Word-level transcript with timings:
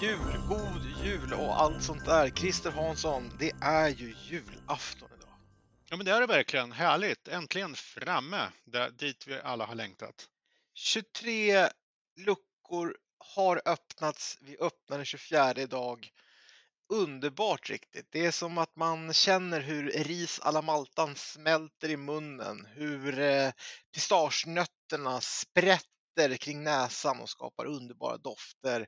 jul, 0.00 0.38
god 0.48 0.82
jul 1.04 1.32
och 1.32 1.60
allt 1.60 1.82
sånt 1.82 2.04
där. 2.04 2.30
Christer 2.30 2.70
Hansson, 2.70 3.30
det 3.38 3.52
är 3.60 3.88
ju 3.88 4.14
julafton 4.28 5.08
idag. 5.16 5.34
Ja, 5.90 5.96
men 5.96 6.06
det 6.06 6.12
är 6.12 6.20
det 6.20 6.26
verkligen. 6.26 6.72
Härligt. 6.72 7.28
Äntligen 7.28 7.74
framme 7.74 8.48
där, 8.64 8.90
dit 8.90 9.26
vi 9.26 9.40
alla 9.40 9.66
har 9.66 9.74
längtat. 9.74 10.28
23 10.74 11.68
luckor 12.16 12.96
har 13.34 13.62
öppnats. 13.64 14.38
Vi 14.40 14.56
öppnar 14.60 14.96
den 14.96 15.06
24 15.06 15.52
idag. 15.52 16.10
Underbart 16.92 17.70
riktigt. 17.70 18.06
Det 18.10 18.26
är 18.26 18.30
som 18.30 18.58
att 18.58 18.76
man 18.76 19.12
känner 19.12 19.60
hur 19.60 19.90
ris 19.90 20.40
alla 20.42 20.62
maltan 20.62 21.16
smälter 21.16 21.88
i 21.88 21.96
munnen, 21.96 22.66
hur 22.74 23.18
eh, 23.18 23.50
pistagenötterna 23.94 25.20
sprätter 25.20 26.36
kring 26.40 26.64
näsan 26.64 27.20
och 27.20 27.30
skapar 27.30 27.64
underbara 27.64 28.16
dofter. 28.16 28.86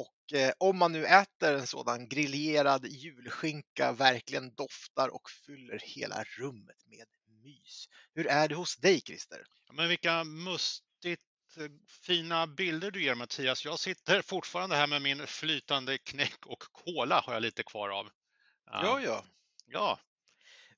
Och 0.00 0.32
eh, 0.38 0.52
om 0.58 0.78
man 0.78 0.92
nu 0.92 1.06
äter 1.06 1.54
en 1.54 1.66
sådan 1.66 2.08
grillerad 2.08 2.86
julskinka 2.86 3.92
verkligen 3.92 4.54
doftar 4.54 5.08
och 5.08 5.30
fyller 5.30 5.78
hela 5.82 6.24
rummet 6.24 6.86
med 6.86 7.06
mys. 7.44 7.88
Hur 8.14 8.26
är 8.26 8.48
det 8.48 8.54
hos 8.54 8.76
dig 8.76 9.00
Christer? 9.00 9.46
Ja, 9.66 9.72
men 9.72 9.88
vilka 9.88 10.24
mustigt 10.24 11.20
eh, 11.56 11.70
fina 12.06 12.46
bilder 12.46 12.90
du 12.90 13.02
ger 13.02 13.14
Mattias. 13.14 13.64
Jag 13.64 13.78
sitter 13.78 14.22
fortfarande 14.22 14.76
här 14.76 14.86
med 14.86 15.02
min 15.02 15.26
flytande 15.26 15.98
knäck 15.98 16.46
och 16.46 16.62
kola 16.72 17.20
har 17.20 17.32
jag 17.32 17.42
lite 17.42 17.62
kvar 17.62 17.88
av. 17.88 18.08
Ja, 18.64 19.00
ja. 19.00 19.24
Ja, 19.66 19.98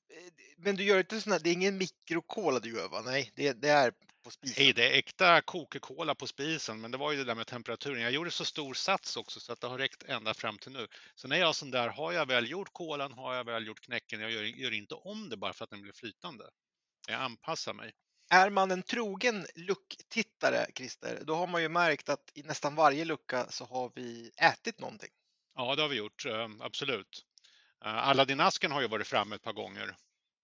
Eh, 0.09 0.31
Men 0.57 0.75
du 0.75 0.83
gör 0.83 0.99
inte 0.99 1.21
sån 1.21 1.31
här, 1.31 1.39
det 1.39 1.49
är 1.49 1.53
ingen 1.53 1.77
mikrokola 1.77 2.59
du 2.59 2.73
gör 2.73 2.89
va? 2.89 3.01
Nej, 3.05 3.31
det, 3.35 3.53
det 3.53 3.69
är 3.69 3.93
på 4.29 4.33
spisen. 4.33 4.63
hej, 4.63 4.73
det 4.73 4.87
är 4.87 4.97
äkta 4.97 5.41
Coca-Cola 5.41 6.15
på 6.15 6.27
spisen, 6.27 6.81
men 6.81 6.91
det 6.91 6.97
var 6.97 7.11
ju 7.11 7.17
det 7.17 7.23
där 7.23 7.35
med 7.35 7.47
temperaturen. 7.47 8.01
Jag 8.01 8.11
gjorde 8.11 8.31
så 8.31 8.45
stor 8.45 8.73
sats 8.73 9.17
också 9.17 9.39
så 9.39 9.53
att 9.53 9.61
det 9.61 9.67
har 9.67 9.77
räckt 9.77 10.03
ända 10.03 10.33
fram 10.33 10.57
till 10.57 10.71
nu. 10.71 10.87
Så 11.15 11.27
när 11.27 11.37
jag 11.37 11.55
sån 11.55 11.71
där, 11.71 11.89
har 11.89 12.11
jag 12.11 12.25
väl 12.25 12.49
gjort 12.49 12.73
kolan, 12.73 13.13
har 13.13 13.35
jag 13.35 13.43
väl 13.43 13.67
gjort 13.67 13.79
knäcken, 13.79 14.21
jag 14.21 14.31
gör, 14.31 14.43
gör 14.43 14.73
inte 14.73 14.95
om 14.95 15.29
det 15.29 15.37
bara 15.37 15.53
för 15.53 15.63
att 15.63 15.69
den 15.69 15.81
blir 15.81 15.93
flytande. 15.93 16.43
Jag 17.07 17.21
anpassar 17.21 17.73
mig. 17.73 17.91
Är 18.29 18.49
man 18.49 18.71
en 18.71 18.83
trogen 18.83 19.45
lucktittare, 19.55 20.65
Christer, 20.75 21.19
då 21.23 21.35
har 21.35 21.47
man 21.47 21.61
ju 21.61 21.69
märkt 21.69 22.09
att 22.09 22.31
i 22.33 22.43
nästan 22.43 22.75
varje 22.75 23.05
lucka 23.05 23.45
så 23.49 23.65
har 23.65 23.91
vi 23.95 24.31
ätit 24.37 24.79
någonting. 24.79 25.11
Ja, 25.55 25.75
det 25.75 25.81
har 25.81 25.89
vi 25.89 25.95
gjort, 25.95 26.25
eh, 26.25 26.47
absolut. 26.59 27.25
Eh, 27.85 28.07
Aladdin-asken 28.07 28.71
har 28.71 28.81
ju 28.81 28.87
varit 28.87 29.07
framme 29.07 29.35
ett 29.35 29.41
par 29.41 29.53
gånger. 29.53 29.95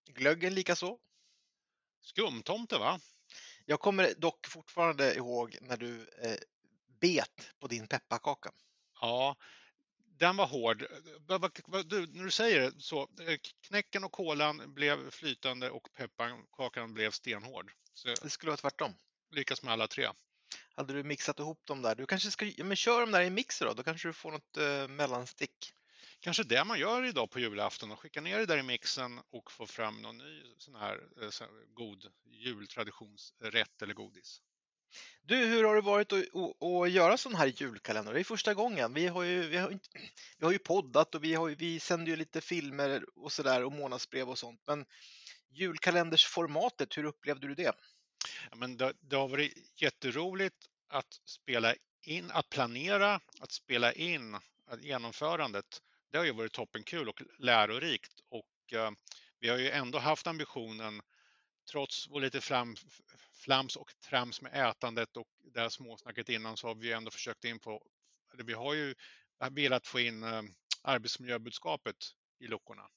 Glöggen 0.08 0.54
likaså. 0.54 0.98
Skumtomte, 2.02 2.78
va? 2.78 3.00
Jag 3.66 3.80
kommer 3.80 4.14
dock 4.18 4.48
fortfarande 4.48 5.16
ihåg 5.16 5.58
när 5.62 5.78
du 5.78 6.00
eh, 6.24 6.38
bet 7.02 7.52
på 7.60 7.68
din 7.68 7.88
pepparkaka. 7.88 8.52
Ja, 9.02 9.36
den 10.20 10.38
var 10.38 10.48
hård. 10.48 10.86
Du, 11.86 12.08
när 12.08 12.24
du 12.24 12.32
säger 12.32 12.62
det 12.62 12.82
så, 12.82 13.02
eh, 13.02 13.38
knäcken 13.68 14.04
och 14.04 14.12
kolan 14.12 14.74
blev 14.74 15.10
flytande 15.10 15.70
och 15.70 15.88
pepparkakan 15.94 16.94
blev 16.94 17.12
stenhård. 17.12 17.72
Så 17.94 18.08
Det 18.08 18.30
skulle 18.30 18.50
vara 18.50 18.58
tvärtom. 18.58 18.94
lyckas 19.32 19.64
med 19.64 19.74
alla 19.74 19.88
tre. 19.88 20.10
Hade 20.76 20.94
du 20.94 21.04
mixat 21.04 21.40
ihop 21.40 21.66
dem 21.66 21.82
där? 21.82 21.96
Du 21.96 22.06
kanske 22.06 22.32
ska, 22.32 22.52
men 22.58 22.76
kör 22.76 23.02
dem 23.02 23.12
där 23.12 23.22
i 23.22 23.30
mixer 23.30 23.66
då, 23.66 23.74
då 23.74 23.84
kanske 23.84 24.08
du 24.08 24.14
får 24.14 24.32
något 24.32 24.58
eh, 24.58 24.88
mellanstick. 24.88 25.74
Kanske 26.26 26.44
det 26.44 26.64
man 26.64 26.80
gör 26.80 27.04
idag 27.04 27.30
på 27.30 27.40
julafton 27.40 27.92
och 27.92 28.00
skickar 28.00 28.22
ner 28.22 28.38
det 28.40 28.46
där 28.46 28.58
i 28.58 28.64
mixen 28.64 29.22
och 29.30 29.52
får 29.52 29.66
fram 29.66 30.02
någon 30.02 30.18
ny 30.18 30.44
sån 30.58 30.76
här, 30.76 31.08
eh, 31.22 31.30
sån 31.30 31.48
här 31.48 31.74
god 31.74 32.12
jultraditionsrätt 32.26 33.82
eller 33.82 33.94
godis. 33.94 34.42
Du, 35.22 35.36
hur 35.36 35.64
har 35.64 35.76
det 35.76 35.82
varit 35.82 36.14
att, 36.14 36.20
att, 36.36 36.64
att 36.64 36.92
göra 36.92 37.18
sån 37.18 37.36
här 37.36 37.48
julkalender? 37.48 38.14
Det 38.14 38.20
är 38.20 38.24
första 38.24 38.54
gången. 38.54 38.94
Vi 38.94 39.08
har 39.08 39.24
ju, 39.24 39.48
vi 39.48 39.58
har, 39.58 39.72
inte- 39.72 39.90
vi 40.38 40.46
har 40.46 40.52
ju 40.52 40.60
poddat 40.60 41.16
och 41.16 41.24
vi, 41.24 41.34
har, 41.34 41.50
vi 41.50 41.80
sänder 41.80 42.08
ju 42.08 42.16
lite 42.16 42.42
filmer 42.42 43.06
och 43.16 43.32
sådär 43.32 43.64
och 43.64 43.72
månadsbrev 43.72 44.30
och 44.30 44.40
sånt. 44.40 44.62
Men 44.68 44.86
julkalendersformatet, 45.50 46.98
hur 46.98 47.04
upplevde 47.04 47.48
du 47.48 47.56
det? 47.56 47.76
Ja, 48.50 48.56
men 48.56 48.78
det, 48.78 48.94
det 49.02 49.16
har 49.16 49.28
varit 49.28 49.82
jätteroligt 49.82 50.70
att 50.88 51.20
spela 51.26 51.76
in, 52.02 52.32
att 52.32 52.50
planera, 52.50 53.20
att 53.40 53.52
spela 53.52 53.94
in 53.94 54.36
att 54.68 54.84
genomförandet. 54.84 55.82
Det 56.12 56.18
har 56.18 56.26
ju 56.26 56.32
varit 56.32 56.54
toppenkul 56.54 57.10
och 57.10 57.22
lärorikt 57.40 58.14
och 58.30 58.74
eh, 58.74 58.92
vi 59.40 59.50
har 59.50 59.58
ju 59.58 59.70
ändå 59.70 60.00
haft 60.00 60.28
ambitionen, 60.28 61.02
trots 61.72 62.08
vår 62.10 62.22
lite 62.22 62.42
flam, 62.42 62.76
flams 63.34 63.76
och 63.76 63.92
trams 64.10 64.42
med 64.42 64.70
ätandet 64.70 65.18
och 65.18 65.28
det 65.54 65.60
här 65.60 65.70
småsnacket 65.70 66.30
innan, 66.30 66.58
så 66.58 66.68
har 66.68 66.76
vi 66.76 66.92
ändå 66.92 67.12
försökt 67.12 67.46
in 67.46 67.60
på, 67.60 67.84
eller 68.34 68.44
vi 68.44 68.54
har 68.54 68.74
ju 68.74 68.96
velat 69.52 69.88
få 69.88 70.00
in 70.00 70.24
eh, 70.24 70.42
arbetsmiljöbudskapet 70.82 71.96
i 72.40 72.48
luckorna. 72.48 72.90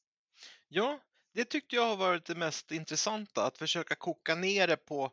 Ja, 0.69 1.01
det 1.33 1.45
tyckte 1.45 1.77
jag 1.77 1.87
har 1.87 1.97
varit 1.97 2.25
det 2.25 2.35
mest 2.35 2.73
intressanta, 2.73 3.47
att 3.47 3.59
försöka 3.59 3.95
koka 3.95 4.35
ner 4.35 4.67
det 4.67 4.77
på 4.77 5.13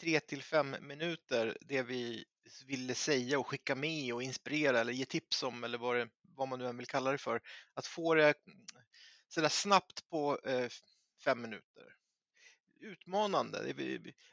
tre 0.00 0.20
till 0.20 0.42
fem 0.42 0.76
minuter, 0.80 1.56
det 1.60 1.82
vi 1.82 2.24
ville 2.66 2.94
säga 2.94 3.38
och 3.38 3.46
skicka 3.46 3.74
med 3.74 4.14
och 4.14 4.22
inspirera 4.22 4.80
eller 4.80 4.92
ge 4.92 5.04
tips 5.04 5.42
om 5.42 5.64
eller 5.64 5.78
vad, 5.78 5.96
det, 5.96 6.08
vad 6.38 6.48
man 6.48 6.58
nu 6.58 6.66
än 6.66 6.76
vill 6.76 6.86
kalla 6.86 7.12
det 7.12 7.18
för. 7.18 7.40
Att 7.74 7.86
få 7.86 8.14
det 8.14 8.34
sådär 9.28 9.48
snabbt 9.48 10.08
på 10.10 10.38
eh, 10.44 10.68
fem 11.24 11.42
minuter. 11.42 11.94
Utmanande. 12.80 13.74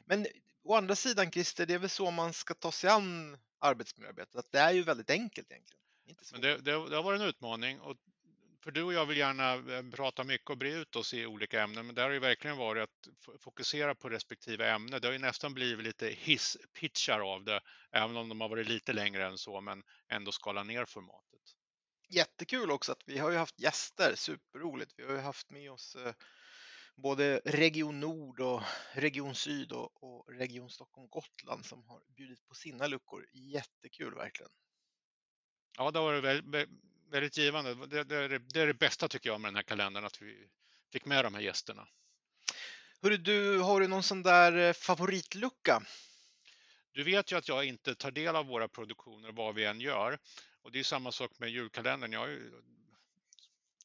Men 0.04 0.26
å 0.62 0.74
andra 0.74 0.96
sidan 0.96 1.30
Christer, 1.30 1.66
det 1.66 1.74
är 1.74 1.78
väl 1.78 1.90
så 1.90 2.10
man 2.10 2.32
ska 2.32 2.54
ta 2.54 2.72
sig 2.72 2.90
an 2.90 3.38
arbetsmiljöarbetet, 3.58 4.36
att 4.36 4.52
det 4.52 4.58
är 4.58 4.72
ju 4.72 4.82
väldigt 4.82 5.10
enkelt 5.10 5.50
egentligen. 5.50 5.80
Men 6.32 6.40
det, 6.40 6.56
det, 6.56 6.88
det 6.90 6.96
har 6.96 7.02
varit 7.02 7.20
en 7.20 7.26
utmaning. 7.26 7.80
Och 7.80 7.96
för 8.66 8.70
du 8.70 8.82
och 8.82 8.92
jag 8.92 9.06
vill 9.06 9.16
gärna 9.16 9.54
eh, 9.54 9.90
prata 9.90 10.24
mycket 10.24 10.50
och 10.50 10.58
bre 10.58 10.72
ut 10.72 10.96
oss 10.96 11.14
i 11.14 11.26
olika 11.26 11.62
ämnen, 11.62 11.86
men 11.86 11.94
det 11.94 12.02
har 12.02 12.10
ju 12.10 12.18
verkligen 12.18 12.56
varit 12.56 12.82
att 12.82 13.40
fokusera 13.40 13.94
på 13.94 14.08
respektive 14.08 14.70
ämne. 14.70 14.98
Det 14.98 15.08
har 15.08 15.12
ju 15.12 15.18
nästan 15.18 15.54
blivit 15.54 15.84
lite 15.84 16.08
hisspitchar 16.08 17.20
av 17.20 17.44
det, 17.44 17.60
även 17.92 18.16
om 18.16 18.28
de 18.28 18.40
har 18.40 18.48
varit 18.48 18.68
lite 18.68 18.92
längre 18.92 19.26
än 19.26 19.38
så, 19.38 19.60
men 19.60 19.82
ändå 20.08 20.32
skala 20.32 20.62
ner 20.62 20.84
formatet. 20.84 21.25
Jättekul 22.08 22.70
också 22.70 22.92
att 22.92 23.02
vi 23.06 23.18
har 23.18 23.30
ju 23.30 23.36
haft 23.36 23.60
gäster, 23.60 24.14
superroligt. 24.14 24.94
Vi 24.96 25.04
har 25.04 25.12
ju 25.12 25.18
haft 25.18 25.50
med 25.50 25.70
oss 25.70 25.96
eh, 25.96 26.14
både 26.96 27.40
Region 27.44 28.00
Nord 28.00 28.40
och 28.40 28.62
Region 28.92 29.34
Syd 29.34 29.72
och, 29.72 30.02
och 30.04 30.32
Region 30.32 30.70
Stockholm 30.70 31.08
Gotland 31.08 31.66
som 31.66 31.84
har 31.88 32.00
bjudit 32.16 32.48
på 32.48 32.54
sina 32.54 32.86
luckor. 32.86 33.26
Jättekul 33.32 34.14
verkligen. 34.14 34.50
Ja, 35.78 35.90
det 35.90 35.98
har 35.98 36.06
varit 36.06 36.24
vä- 36.24 36.50
vä- 36.50 36.78
väldigt 37.10 37.36
givande. 37.36 37.86
Det, 37.86 38.04
det, 38.04 38.16
är 38.16 38.28
det, 38.28 38.38
det 38.38 38.60
är 38.60 38.66
det 38.66 38.74
bästa 38.74 39.08
tycker 39.08 39.30
jag 39.30 39.40
med 39.40 39.48
den 39.48 39.56
här 39.56 39.62
kalendern, 39.62 40.04
att 40.04 40.22
vi 40.22 40.48
fick 40.92 41.04
med 41.04 41.24
de 41.24 41.34
här 41.34 41.40
gästerna. 41.40 41.88
Hörru 43.02 43.16
du, 43.16 43.58
har 43.58 43.80
du 43.80 43.88
någon 43.88 44.02
sån 44.02 44.22
där 44.22 44.56
eh, 44.56 44.72
favoritlucka? 44.72 45.82
Du 46.92 47.04
vet 47.04 47.32
ju 47.32 47.36
att 47.38 47.48
jag 47.48 47.64
inte 47.64 47.94
tar 47.94 48.10
del 48.10 48.36
av 48.36 48.46
våra 48.46 48.68
produktioner 48.68 49.32
vad 49.32 49.54
vi 49.54 49.64
än 49.64 49.80
gör. 49.80 50.18
Och 50.66 50.72
det 50.72 50.78
är 50.78 50.82
samma 50.82 51.12
sak 51.12 51.30
med 51.38 51.50
julkalendern. 51.50 52.12
Jag, 52.12 52.20
har 52.20 52.26
ju- 52.26 52.52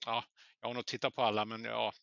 ja, 0.05 0.23
jag 0.61 0.69
har 0.69 0.73
nog 0.73 0.85
tittat 0.85 1.15
på 1.15 1.21
alla, 1.21 1.45
men 1.45 1.63
ja, 1.63 1.93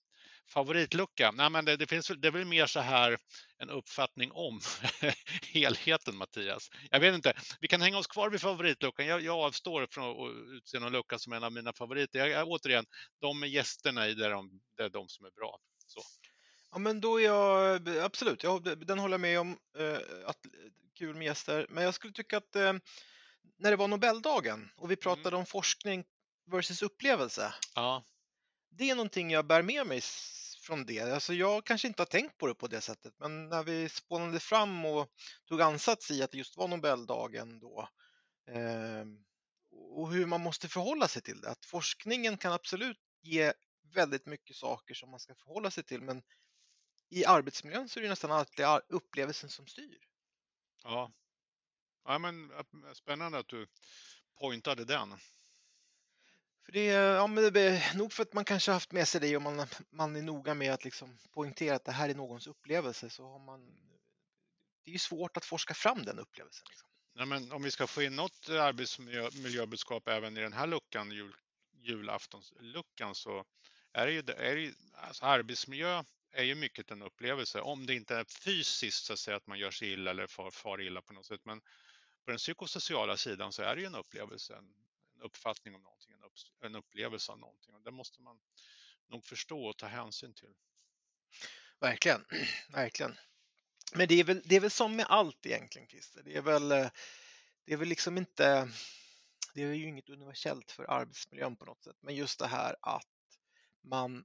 favoritlucka? 0.49 1.31
Nej, 1.31 1.51
men 1.51 1.65
det, 1.65 1.77
det, 1.77 1.87
finns, 1.87 2.09
det 2.09 2.29
är 2.29 2.33
väl 2.33 2.45
mer 2.45 2.67
så 2.67 2.81
här 2.81 3.19
en 3.57 3.71
uppfattning 3.71 4.33
om 4.33 4.61
helheten, 5.43 6.17
Mattias. 6.17 6.71
Jag 6.91 7.01
vet 7.01 7.15
inte, 7.15 7.33
vi 7.61 7.69
kan 7.69 7.81
hänga 7.81 7.99
oss 7.99 8.07
kvar 8.07 8.31
vid 8.31 8.41
favoritluckan. 8.41 9.07
Jag, 9.07 9.21
jag 9.23 9.39
avstår 9.39 9.87
från 9.91 10.05
att 10.11 10.53
utse 10.57 10.79
någon 10.79 10.93
lucka 10.93 11.19
som 11.19 11.33
en 11.33 11.45
av 11.45 11.53
mina 11.53 11.73
favoriter. 11.73 12.19
Jag, 12.19 12.29
jag, 12.29 12.49
återigen, 12.49 12.87
de 13.21 13.41
med 13.41 13.51
gästerna 13.51 14.09
i, 14.09 14.15
det 14.15 14.27
är 14.27 14.31
de, 14.31 14.61
det 14.77 14.83
är 14.83 14.89
de 14.91 15.09
som 15.09 15.27
är 15.27 15.31
bra. 15.31 15.59
Så. 15.87 16.01
Ja, 16.71 16.79
men 16.79 17.01
då 17.01 17.21
är 17.21 17.25
jag 17.25 17.89
absolut, 17.89 18.43
jag, 18.43 18.87
den 18.87 18.99
håller 18.99 19.15
jag 19.15 19.21
med 19.21 19.41
om. 19.41 19.59
Eh, 19.79 19.99
att, 20.27 20.39
kul 20.99 21.15
med 21.15 21.25
gäster. 21.25 21.67
Men 21.69 21.85
jag 21.85 21.95
skulle 21.95 22.13
tycka 22.13 22.37
att 22.37 22.57
eh, 22.57 22.73
när 23.57 23.71
det 23.71 23.77
var 23.77 23.89
Nobeldagen 23.89 24.71
och 24.77 24.91
vi 24.91 24.97
pratade 24.97 25.37
om 25.37 25.47
forskning 25.47 26.05
versus 26.47 26.83
upplevelse. 26.83 27.55
Ja, 27.75 28.05
det 28.71 28.91
är 28.91 28.95
någonting 28.95 29.31
jag 29.31 29.47
bär 29.47 29.63
med 29.63 29.87
mig 29.87 30.01
från 30.61 30.87
det. 30.87 31.01
Alltså 31.01 31.35
jag 31.35 31.65
kanske 31.65 31.89
inte 31.89 32.03
har 32.03 32.07
tänkt 32.07 32.39
på 32.39 32.47
det 32.47 32.55
på 32.55 32.67
det 32.67 32.81
sättet, 32.81 33.15
men 33.19 33.49
när 33.49 33.63
vi 33.63 33.89
spånade 33.89 34.41
fram 34.41 34.85
och 34.85 35.09
tog 35.49 35.63
ansats 35.63 36.11
i 36.11 36.23
att 36.23 36.31
det 36.31 36.39
just 36.39 36.57
var 36.57 36.69
Nobeldagen 36.69 37.59
då 37.59 37.89
eh, 38.49 39.05
och 39.71 40.13
hur 40.13 40.27
man 40.27 40.41
måste 40.41 40.69
förhålla 40.69 41.09
sig 41.09 41.23
till 41.23 41.41
det. 41.41 41.51
Att 41.51 41.65
forskningen 41.65 42.39
kan 42.39 42.53
absolut 42.53 43.01
ge 43.23 43.53
väldigt 43.95 44.27
mycket 44.27 44.57
saker 44.57 44.95
som 44.95 45.11
man 45.11 45.21
ska 45.21 45.35
förhålla 45.35 45.71
sig 45.71 45.85
till, 45.85 46.03
men 46.03 46.23
i 47.11 47.25
arbetsmiljön 47.25 47.89
så 47.89 47.99
är 47.99 48.03
det 48.03 48.09
nästan 48.09 48.33
alltid 48.33 48.67
upplevelsen 48.89 49.51
som 49.51 49.67
styr. 49.67 49.99
ja. 50.85 51.13
Ja 52.09 52.19
men, 52.19 52.53
spännande 52.95 53.39
att 53.39 53.49
du 53.49 53.67
pointade 54.41 54.85
den. 54.85 55.15
För 56.65 56.73
det, 56.73 56.89
är- 56.89 57.15
ja, 57.15 57.27
men 57.27 57.53
det 57.53 57.61
är 57.61 57.97
nog 57.97 58.13
för 58.13 58.23
att 58.23 58.33
man 58.33 58.45
kanske 58.45 58.73
haft 58.73 58.93
med 58.93 59.09
sig 59.09 59.21
det 59.21 59.37
och 59.37 59.43
man, 59.43 59.67
man 59.91 60.17
är 60.17 60.23
noga 60.23 60.55
med 60.55 60.73
att 60.73 60.85
liksom 60.85 61.19
poängtera 61.31 61.77
att 61.77 61.85
det 61.85 61.93
här 61.93 62.09
är 62.09 62.15
någons 62.15 62.47
upplevelse 62.47 63.11
så 63.11 63.25
har 63.25 63.39
man 63.39 63.61
det 64.85 64.91
är 64.91 64.93
ju 64.93 64.99
svårt 64.99 65.37
att 65.37 65.45
forska 65.45 65.75
fram 65.75 66.05
den 66.05 66.19
upplevelsen. 66.19 66.67
Liksom. 66.69 66.89
Ja, 67.15 67.25
men 67.25 67.53
om 67.53 67.63
vi 67.63 67.71
ska 67.71 67.87
få 67.87 68.03
in 68.03 68.17
något 68.17 68.49
arbetsmiljöbudskap 68.49 70.09
även 70.09 70.37
i 70.37 70.41
den 70.41 70.53
här 70.53 70.67
luckan, 70.67 71.11
jul, 71.11 71.35
julaftonsluckan, 71.73 73.15
så 73.15 73.45
är 73.93 74.07
det 74.07 74.13
ju, 74.13 74.19
är 74.19 74.55
det 74.55 74.61
ju 74.61 74.75
alltså 74.95 75.25
arbetsmiljö 75.25 76.05
är 76.33 76.43
ju 76.43 76.55
mycket 76.55 76.91
en 76.91 77.03
upplevelse, 77.03 77.61
om 77.61 77.87
det 77.87 77.95
inte 77.95 78.17
är 78.17 78.25
fysiskt 78.25 79.05
så 79.05 79.13
att 79.13 79.19
säga 79.19 79.37
att 79.37 79.47
man 79.47 79.59
gör 79.59 79.71
sig 79.71 79.93
illa 79.93 80.11
eller 80.11 80.27
far, 80.27 80.51
far 80.51 80.81
illa 80.81 81.03
på 81.03 81.13
något 81.13 81.27
sätt. 81.27 81.45
Men 81.45 81.61
på 82.25 82.31
den 82.31 82.39
psykosociala 82.39 83.17
sidan 83.17 83.53
så 83.53 83.63
är 83.63 83.75
det 83.75 83.81
ju 83.81 83.87
en 83.87 83.95
upplevelse, 83.95 84.57
en, 84.57 84.73
en 85.15 85.23
uppfattning 85.23 85.75
om 85.75 85.83
någonting, 85.83 86.13
en, 86.13 86.23
upp, 86.23 86.33
en 86.65 86.75
upplevelse 86.75 87.33
av 87.33 87.39
någonting. 87.39 87.75
Och 87.75 87.83
det 87.83 87.91
måste 87.91 88.23
man 88.23 88.41
nog 89.09 89.25
förstå 89.25 89.65
och 89.65 89.77
ta 89.77 89.87
hänsyn 89.87 90.35
till. 90.35 90.55
Verkligen, 91.81 92.25
verkligen. 92.69 93.19
Men 93.95 94.09
det 94.09 94.21
är 94.21 94.25
väl, 94.25 94.43
det 94.45 94.57
är 94.57 94.61
väl 94.61 94.71
som 94.71 94.97
med 94.97 95.07
allt 95.09 95.47
egentligen, 95.47 95.89
Christer. 95.89 96.23
Det 96.23 96.37
är 96.37 96.43
väl, 96.43 96.73
eh, 96.73 96.91
det 97.65 97.73
är 97.73 97.77
väl 97.77 97.89
liksom 97.89 98.19
inte, 98.19 98.69
det 99.55 99.63
är 99.63 99.75
ju 99.75 99.89
inget 99.89 100.09
universellt 100.09 100.71
för 100.71 100.91
arbetsmiljön 100.91 101.57
på 101.57 101.65
något 101.65 101.83
sätt, 101.83 101.97
men 102.01 102.15
just 102.15 102.39
det 102.39 102.47
här 102.47 102.77
att 102.83 103.07
man 103.83 104.25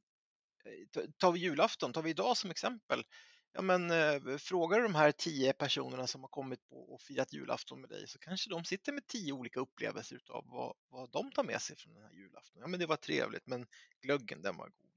eh, 0.65 1.03
Tar 1.17 1.31
vi 1.31 1.39
julafton, 1.39 1.93
tar 1.93 2.01
vi 2.01 2.09
idag 2.09 2.37
som 2.37 2.51
exempel, 2.51 3.05
ja 3.53 3.61
men 3.61 3.91
eh, 3.91 4.37
frågar 4.37 4.77
du 4.77 4.83
de 4.83 4.95
här 4.95 5.11
tio 5.11 5.53
personerna 5.53 6.07
som 6.07 6.21
har 6.21 6.27
kommit 6.27 6.69
på 6.69 6.93
och 6.93 7.01
firat 7.01 7.33
julafton 7.33 7.81
med 7.81 7.89
dig 7.89 8.07
så 8.07 8.19
kanske 8.19 8.49
de 8.49 8.65
sitter 8.65 8.91
med 8.93 9.07
tio 9.07 9.33
olika 9.33 9.59
upplevelser 9.59 10.21
av 10.29 10.45
vad, 10.47 10.75
vad 10.89 11.11
de 11.11 11.31
tar 11.31 11.43
med 11.43 11.61
sig 11.61 11.75
från 11.77 11.93
den 11.93 12.03
här 12.03 12.11
julafton. 12.11 12.61
Ja 12.61 12.67
men 12.67 12.79
det 12.79 12.85
var 12.85 12.95
trevligt 12.97 13.47
men 13.47 13.65
glöggen 14.01 14.41
den 14.41 14.57
var 14.57 14.69
god 14.69 14.93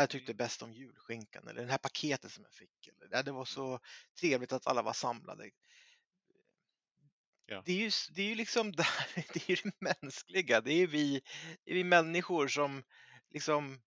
jag 0.00 0.10
tyckte 0.10 0.32
mm. 0.32 0.36
bäst 0.36 0.62
om 0.62 0.72
julskinkan 0.72 1.48
eller 1.48 1.64
det 1.64 1.70
här 1.70 1.78
paketet 1.78 2.32
som 2.32 2.44
jag 2.44 2.54
fick. 2.54 2.88
Eller, 2.88 3.22
det 3.22 3.30
var 3.30 3.38
mm. 3.38 3.46
så 3.46 3.80
trevligt 4.20 4.52
att 4.52 4.66
alla 4.66 4.82
var 4.82 4.92
samlade. 4.92 5.50
Ja. 7.46 7.62
Det, 7.66 7.72
är 7.72 7.76
ju, 7.76 7.90
det 8.14 8.22
är 8.22 8.26
ju 8.26 8.34
liksom 8.34 8.72
det, 8.76 8.86
det, 9.14 9.50
är 9.50 9.60
det 9.64 9.96
mänskliga. 10.02 10.60
Det 10.60 10.72
är 10.72 10.86
vi, 10.86 11.22
det 11.64 11.70
är 11.70 11.74
vi 11.74 11.84
människor 11.84 12.48
som 12.48 12.82
liksom, 13.30 13.82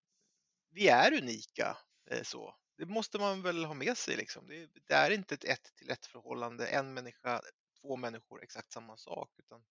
vi 0.71 0.87
är 0.87 1.13
unika. 1.13 1.77
Eh, 2.11 2.23
så. 2.23 2.55
Det 2.77 2.85
måste 2.85 3.19
man 3.19 3.41
väl 3.41 3.65
ha 3.65 3.73
med 3.73 3.97
sig. 3.97 4.17
Liksom. 4.17 4.47
Det, 4.47 4.69
det 4.87 4.93
är 4.93 5.11
inte 5.11 5.35
ett 5.35 5.43
ett 5.43 5.75
till 5.75 5.89
ett 5.89 6.05
förhållande, 6.05 6.67
en 6.67 6.93
människa, 6.93 7.41
två 7.81 7.95
människor, 7.95 8.43
exakt 8.43 8.71
samma 8.71 8.97
sak. 8.97 9.29
Utan 9.37 9.63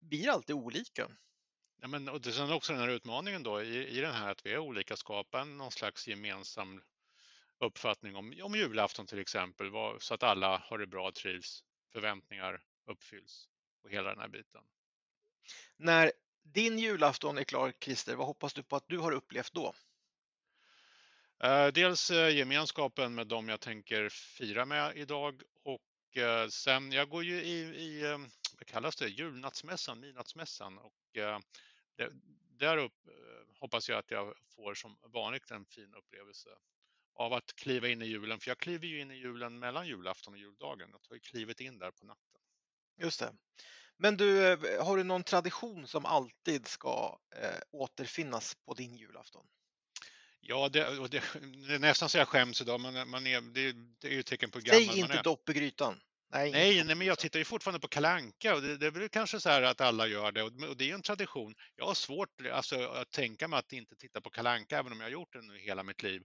det 0.00 0.06
blir 0.06 0.28
alltid 0.28 0.56
olika. 0.56 1.10
Ja, 1.76 1.88
men, 1.88 2.08
och 2.08 2.24
sen 2.24 2.52
också 2.52 2.72
den 2.72 2.82
här 2.82 2.88
utmaningen 2.88 3.42
då 3.42 3.62
i, 3.62 3.88
i 3.88 4.00
den 4.00 4.14
här 4.14 4.30
att 4.30 4.46
vi 4.46 4.52
är 4.52 4.58
olika, 4.58 4.96
skapa 4.96 5.44
någon 5.44 5.72
slags 5.72 6.08
gemensam 6.08 6.82
uppfattning 7.58 8.16
om, 8.16 8.34
om 8.42 8.54
julafton 8.54 9.06
till 9.06 9.18
exempel, 9.18 9.70
vad, 9.70 10.02
så 10.02 10.14
att 10.14 10.22
alla 10.22 10.58
har 10.58 10.78
det 10.78 10.86
bra, 10.86 11.12
trivs, 11.12 11.64
förväntningar 11.92 12.62
uppfylls 12.86 13.48
och 13.82 13.90
hela 13.90 14.10
den 14.10 14.20
här 14.20 14.28
biten. 14.28 14.62
När 15.76 16.12
din 16.42 16.78
julafton 16.78 17.38
är 17.38 17.44
klar, 17.44 17.72
Christer, 17.80 18.16
vad 18.16 18.26
hoppas 18.26 18.54
du 18.54 18.62
på 18.62 18.76
att 18.76 18.88
du 18.88 18.98
har 18.98 19.12
upplevt 19.12 19.52
då? 19.52 19.74
Eh, 21.44 21.66
dels 21.66 22.10
eh, 22.10 22.36
gemenskapen 22.36 23.14
med 23.14 23.26
dem 23.26 23.48
jag 23.48 23.60
tänker 23.60 24.08
fira 24.08 24.64
med 24.64 24.96
idag 24.96 25.42
och 25.62 26.16
eh, 26.16 26.48
sen, 26.48 26.92
jag 26.92 27.08
går 27.08 27.24
ju 27.24 27.42
i, 27.42 27.58
i 27.60 28.02
vad 28.58 28.66
kallas 28.66 28.96
det, 28.96 29.08
julnattsmässan, 29.08 30.00
midnattsmässan 30.00 30.78
och 30.78 30.94
där 32.58 32.76
upp, 32.76 32.92
hoppas 33.58 33.88
jag 33.88 33.98
att 33.98 34.10
jag 34.10 34.34
får 34.56 34.74
som 34.74 34.96
vanligt 35.02 35.50
en 35.50 35.64
fin 35.64 35.94
upplevelse 35.94 36.48
av 37.14 37.32
att 37.32 37.52
kliva 37.54 37.88
in 37.88 38.02
i 38.02 38.06
julen. 38.06 38.40
För 38.40 38.50
jag 38.50 38.58
kliver 38.58 38.86
ju 38.86 39.00
in 39.00 39.10
i 39.10 39.14
julen 39.14 39.58
mellan 39.58 39.86
julafton 39.86 40.34
och 40.34 40.40
juldagen. 40.40 40.88
Jag 40.92 41.02
tar 41.02 41.14
ju 41.14 41.20
klivet 41.20 41.60
in 41.60 41.78
där 41.78 41.90
på 41.90 42.04
natten. 42.04 42.40
Just 42.98 43.20
det. 43.20 43.32
Men 43.96 44.16
du, 44.16 44.56
har 44.80 44.96
du 44.96 45.04
någon 45.04 45.24
tradition 45.24 45.86
som 45.86 46.04
alltid 46.06 46.66
ska 46.66 47.18
eh, 47.36 47.60
återfinnas 47.70 48.54
på 48.54 48.74
din 48.74 48.96
julafton? 48.96 49.46
Ja, 50.44 50.68
det, 50.68 51.08
det, 51.08 51.22
det 51.68 51.74
är 51.74 51.78
nästan 51.78 52.08
så 52.08 52.18
jag 52.18 52.28
skäms 52.28 52.60
idag, 52.60 52.80
men 52.80 53.08
man 53.08 53.26
är, 53.26 53.40
det, 53.40 53.72
det 54.00 54.08
är 54.08 54.12
ju 54.12 54.20
ett 54.20 54.26
tecken 54.26 54.50
på 54.50 54.58
gammal 54.58 54.86
Säg 54.86 55.00
inte 55.00 55.22
dopp 55.22 55.48
i 55.48 55.52
grytan. 55.52 56.00
Nej, 56.32 56.50
nej, 56.50 56.84
nej, 56.84 56.94
men 56.94 57.06
jag 57.06 57.18
tittar 57.18 57.38
ju 57.38 57.44
fortfarande 57.44 57.80
på 57.80 57.88
Kalanka 57.88 58.54
och 58.54 58.62
det, 58.62 58.76
det 58.76 58.86
är 58.86 58.90
väl 58.90 59.08
kanske 59.08 59.40
så 59.40 59.48
här 59.48 59.62
att 59.62 59.80
alla 59.80 60.06
gör 60.06 60.32
det 60.32 60.42
och 60.42 60.76
det 60.76 60.90
är 60.90 60.94
en 60.94 61.02
tradition. 61.02 61.54
Jag 61.76 61.86
har 61.86 61.94
svårt 61.94 62.28
alltså, 62.52 62.88
att 62.88 63.10
tänka 63.10 63.48
mig 63.48 63.58
att 63.58 63.72
inte 63.72 63.96
titta 63.96 64.20
på 64.20 64.30
Kalanka 64.30 64.78
även 64.78 64.92
om 64.92 65.00
jag 65.00 65.06
har 65.06 65.12
gjort 65.12 65.32
det 65.32 65.42
nu 65.42 65.58
hela 65.58 65.82
mitt 65.82 66.02
liv 66.02 66.22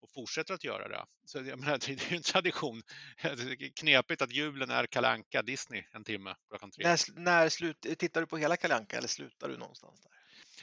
och 0.00 0.10
fortsätter 0.14 0.54
att 0.54 0.64
göra 0.64 0.88
det. 0.88 1.04
Så 1.24 1.38
jag 1.38 1.58
menar, 1.58 1.78
det 1.78 2.12
är 2.12 2.16
en 2.16 2.22
tradition. 2.22 2.82
Knepigt 3.74 4.22
att 4.22 4.32
julen 4.32 4.70
är 4.70 4.86
Kalanka 4.86 5.42
Disney 5.42 5.84
en 5.92 6.04
timme 6.04 6.34
klockan 6.48 6.70
tre. 6.70 6.84
När, 6.84 7.20
när 7.20 7.48
slut, 7.48 7.86
tittar 7.98 8.20
du 8.20 8.26
på 8.26 8.36
hela 8.36 8.56
Kalanka 8.56 8.98
eller 8.98 9.08
slutar 9.08 9.48
du 9.48 9.56
någonstans 9.56 10.02
där? 10.02 10.12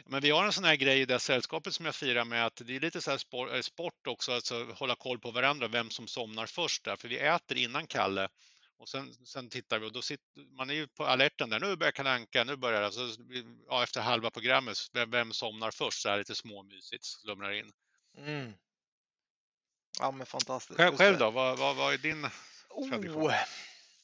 Men 0.06 0.22
vi 0.22 0.30
har 0.30 0.46
en 0.46 0.54
sån 0.54 0.64
här 0.64 0.76
grej 0.76 1.02
i 1.02 1.06
det 1.06 1.20
sällskapet 1.20 1.76
som 1.76 1.86
jag 1.86 1.96
firar 1.96 2.26
med 2.26 2.46
att 2.46 2.62
det 2.66 2.76
är 2.76 2.80
lite 2.80 3.02
så 3.02 3.12
här 3.12 3.18
sport, 3.18 3.52
eh, 3.52 3.62
sport 3.62 4.08
också, 4.08 4.32
alltså 4.32 4.64
hålla 4.64 4.96
koll 4.96 5.20
på 5.20 5.32
varandra, 5.32 5.68
vem 5.68 5.90
som 5.90 6.08
somnar 6.08 6.46
först 6.46 6.84
där, 6.84 6.96
för 6.96 7.08
vi 7.08 7.18
äter 7.18 7.58
innan 7.58 7.88
Kalle 7.88 8.30
och 8.78 8.90
sen, 8.90 9.14
sen 9.26 9.50
tittar 9.50 9.80
vi 9.80 9.86
och 9.86 9.92
då 9.92 10.02
sitter 10.02 10.56
man 10.58 10.70
är 10.70 10.74
ju 10.74 10.88
på 10.88 11.06
alerten 11.06 11.50
där. 11.50 11.60
Nu 11.60 11.76
börjar 11.76 11.92
Kalanka, 11.92 12.44
nu 12.44 12.56
börjar 12.56 12.80
det. 12.80 12.86
Alltså, 12.86 13.24
ja, 13.68 13.84
efter 13.84 14.02
halva 14.02 14.30
programmet, 14.32 14.78
vem, 14.94 15.12
vem 15.12 15.34
somnar 15.34 15.72
först? 15.72 16.02
Så 16.02 16.10
här 16.10 16.18
lite 16.18 16.36
småmysigt, 16.36 17.06
slumrar 17.06 17.52
in. 17.52 17.72
Mm. 18.18 18.54
Ja, 20.00 20.12
men 20.12 20.26
fantastiskt. 20.26 20.78
Själv, 20.78 20.98
själv 20.98 21.18
då? 21.18 21.32
Vad, 21.32 21.60
vad, 21.60 21.76
vad 21.76 21.94
är 21.94 21.98
din 21.98 22.28
oh. 22.70 22.90
tradition? 22.90 23.32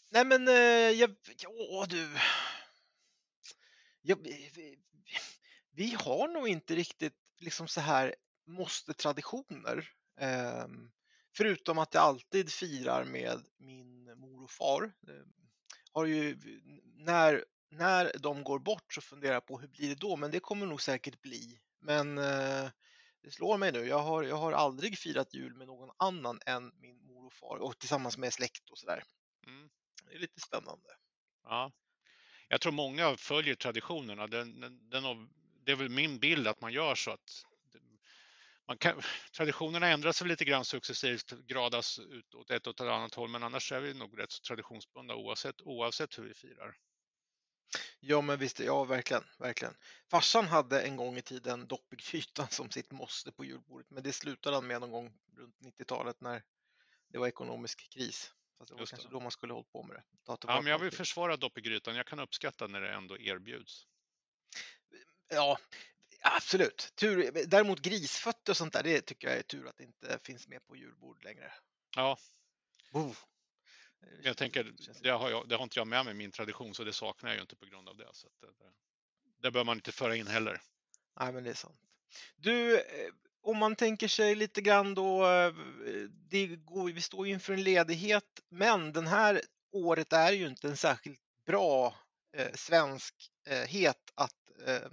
Nej, 0.10 0.26
men 0.26 0.48
eh, 0.48 0.54
jag, 1.00 1.16
ja 1.38 1.86
du. 1.90 2.18
Jag, 4.02 4.28
vi, 5.72 5.96
har 6.00 6.28
nog 6.28 6.48
inte 6.48 6.76
riktigt 6.76 7.16
liksom 7.40 7.68
så 7.68 7.82
här 7.82 8.16
måste 8.48 8.94
traditioner. 8.94 9.90
Um, 10.66 10.92
Förutom 11.38 11.78
att 11.78 11.94
jag 11.94 12.04
alltid 12.04 12.52
firar 12.52 13.04
med 13.04 13.46
min 13.58 14.20
mor 14.20 14.44
och 14.44 14.52
far. 14.52 14.94
Eh, 15.08 15.26
har 15.92 16.06
ju, 16.06 16.38
när, 16.84 17.46
när 17.70 18.12
de 18.20 18.44
går 18.44 18.60
bort 18.60 18.94
så 18.94 19.02
funderar 19.02 19.34
jag 19.34 19.46
på 19.46 19.60
hur 19.60 19.68
blir 19.68 19.90
det 19.90 19.96
då? 19.96 20.16
Men 20.16 20.32
det 20.32 20.40
kommer 20.40 20.66
nog 20.66 20.82
säkert 20.82 21.22
bli. 21.22 21.60
Men 21.80 22.18
eh, 22.18 22.70
det 23.22 23.32
slår 23.32 23.58
mig 23.58 23.72
nu. 23.72 23.88
Jag 23.88 24.00
har, 24.00 24.24
jag 24.24 24.36
har 24.36 24.52
aldrig 24.52 24.98
firat 24.98 25.34
jul 25.34 25.54
med 25.54 25.68
någon 25.68 25.90
annan 25.98 26.40
än 26.46 26.72
min 26.76 27.04
mor 27.04 27.26
och 27.26 27.34
far 27.34 27.58
och 27.58 27.80
tillsammans 27.80 28.18
med 28.18 28.34
släkt 28.34 28.70
och 28.70 28.78
sådär. 28.78 29.04
Mm. 29.48 29.70
Det 30.06 30.16
är 30.16 30.20
lite 30.20 30.40
spännande. 30.40 30.90
Ja. 31.44 31.72
Jag 32.48 32.62
tror 32.62 32.72
många 32.74 33.18
följer 33.18 33.56
traditionerna. 33.56 34.28
Den, 34.28 34.60
den, 34.60 34.90
den, 34.90 35.30
det 35.66 35.72
är 35.72 35.76
väl 35.76 35.90
min 35.90 36.20
bild 36.20 36.48
att 36.48 36.62
man 36.62 36.74
gör 36.74 36.96
så 36.96 37.12
att 37.12 37.46
man 38.68 38.78
kan, 38.78 39.02
traditionerna 39.38 39.88
ändras 39.88 40.18
sig 40.18 40.28
lite 40.28 40.46
grann 40.46 40.66
successivt, 40.66 41.32
gradas 41.32 42.00
ut 42.00 42.36
åt 42.36 42.52
ett 42.52 42.68
och 42.68 42.74
ett 42.74 42.82
annat 42.82 43.14
håll, 43.14 43.30
men 43.30 43.44
annars 43.44 43.72
är 43.72 43.82
vi 43.82 43.94
nog 43.94 44.20
rätt 44.20 44.32
så 44.32 44.42
traditionsbundna 44.42 45.16
oavsett, 45.16 45.62
oavsett 45.62 46.18
hur 46.18 46.24
vi 46.24 46.34
firar. 46.34 46.78
Ja, 48.00 48.22
men 48.22 48.40
visst, 48.40 48.60
ja 48.60 48.84
verkligen, 48.84 49.24
verkligen. 49.40 49.74
Farsan 50.12 50.48
hade 50.48 50.82
en 50.82 50.96
gång 50.96 51.18
i 51.18 51.22
tiden 51.22 51.68
dopp 51.68 51.94
i 51.94 51.96
grytan 51.96 52.48
som 52.48 52.70
sitt 52.70 52.92
måste 52.92 53.32
på 53.32 53.46
julbordet, 53.46 53.90
men 53.90 54.04
det 54.04 54.14
slutade 54.14 54.56
han 54.56 54.68
med 54.68 54.82
någon 54.82 54.92
gång 54.92 55.14
runt 55.38 55.56
90-talet 55.60 56.22
när 56.22 56.44
det 57.10 57.18
var 57.18 57.28
ekonomisk 57.28 57.94
kris. 57.94 58.34
Fast 58.58 58.70
det 58.70 58.76
var 58.76 58.82
Just 58.82 58.92
kanske 58.92 59.08
det. 59.08 59.14
då 59.14 59.20
man 59.20 59.32
skulle 59.32 59.54
hållit 59.54 59.72
på 59.72 59.84
med 59.84 59.96
det. 59.96 60.04
ja, 60.28 60.62
men 60.62 60.72
jag 60.72 60.80
vill 60.80 60.92
försvara 60.92 61.38
dopp 61.38 61.58
i 61.58 61.62
grytan. 61.62 61.96
Jag 61.96 62.08
kan 62.08 62.20
uppskatta 62.20 62.68
när 62.68 62.82
det 62.82 62.94
ändå 62.94 63.18
erbjuds. 63.18 63.88
Ja, 65.32 65.58
Absolut. 66.22 66.94
Tur, 66.96 67.32
däremot 67.48 67.80
grisfötter 67.80 68.54
och 68.54 68.58
sånt 68.58 68.74
där, 68.74 68.84
det 68.84 69.02
tycker 69.02 69.28
jag 69.28 69.38
är 69.38 69.42
tur 69.42 69.68
att 69.68 69.78
det 69.78 69.84
inte 69.84 70.20
finns 70.24 70.48
med 70.48 70.68
på 70.68 70.76
julbord 70.76 71.24
längre. 71.24 71.54
Ja. 71.96 72.18
Oh. 72.92 73.16
Jag 74.24 74.38
tänker, 74.38 74.74
det 75.02 75.10
har, 75.10 75.30
jag, 75.30 75.50
det 75.50 75.56
har 75.56 75.64
inte 75.64 75.80
jag 75.80 75.88
med 75.88 76.06
mig 76.06 76.14
min 76.14 76.32
tradition 76.32 76.74
så 76.74 76.84
det 76.84 76.94
saknar 76.94 77.30
jag 77.30 77.36
ju 77.36 77.42
inte 77.42 77.56
på 77.56 77.66
grund 77.66 77.90
av 77.90 77.98
det. 77.98 78.08
Så 78.12 78.28
det, 78.42 78.48
det, 79.42 79.52
bör 79.52 79.64
man 79.64 79.78
inte 79.78 79.92
föra 79.92 80.16
in 80.16 80.28
heller. 80.28 80.62
Nej, 81.20 81.32
men 81.32 81.44
det 81.44 81.50
är 81.50 81.54
sant. 81.54 81.80
Du, 82.36 82.80
eh, 82.80 82.84
om 83.42 83.58
man 83.58 83.76
tänker 83.76 84.08
sig 84.08 84.36
lite 84.36 84.62
grann 84.62 84.96
då, 84.96 85.26
eh, 85.26 85.54
det 86.30 86.48
går, 86.48 86.92
vi 86.92 87.02
står 87.02 87.28
inför 87.28 87.54
en 87.54 87.64
ledighet, 87.64 88.40
men 88.50 88.94
den 88.94 89.08
här 89.08 89.42
året 89.72 90.14
är 90.14 90.32
ju 90.32 90.48
inte 90.48 90.68
en 90.68 90.78
särskilt 90.78 91.22
bra 91.46 91.96
eh, 92.38 92.54
svenskhet 92.54 94.12
att 94.16 94.36
eh, 94.66 94.92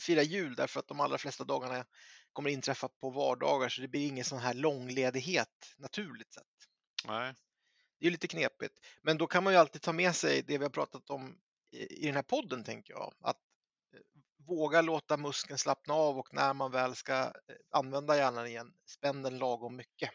fira 0.00 0.22
jul 0.22 0.54
därför 0.54 0.80
att 0.80 0.88
de 0.88 1.00
allra 1.00 1.18
flesta 1.18 1.44
dagarna 1.44 1.84
kommer 2.32 2.50
inträffa 2.50 2.88
på 2.88 3.10
vardagar 3.10 3.68
så 3.68 3.80
det 3.80 3.88
blir 3.88 4.06
ingen 4.06 4.24
sån 4.24 4.38
här 4.38 4.54
långledighet 4.54 5.74
naturligt 5.76 6.32
sett. 6.32 6.46
Nej. 7.06 7.34
Det 7.98 8.06
är 8.06 8.10
lite 8.10 8.28
knepigt, 8.28 8.74
men 9.02 9.18
då 9.18 9.26
kan 9.26 9.44
man 9.44 9.52
ju 9.52 9.58
alltid 9.58 9.82
ta 9.82 9.92
med 9.92 10.16
sig 10.16 10.42
det 10.42 10.58
vi 10.58 10.64
har 10.64 10.70
pratat 10.70 11.10
om 11.10 11.38
i 11.72 12.06
den 12.06 12.14
här 12.14 12.22
podden 12.22 12.64
tänker 12.64 12.92
jag. 12.92 13.14
Att 13.20 13.36
eh, 13.94 14.00
våga 14.46 14.82
låta 14.82 15.16
muskeln 15.16 15.58
slappna 15.58 15.94
av 15.94 16.18
och 16.18 16.34
när 16.34 16.54
man 16.54 16.70
väl 16.70 16.96
ska 16.96 17.14
eh, 17.14 17.30
använda 17.70 18.16
hjärnan 18.16 18.46
igen, 18.46 18.72
spänn 18.86 19.22
den 19.22 19.38
lagom 19.38 19.76
mycket. 19.76 20.10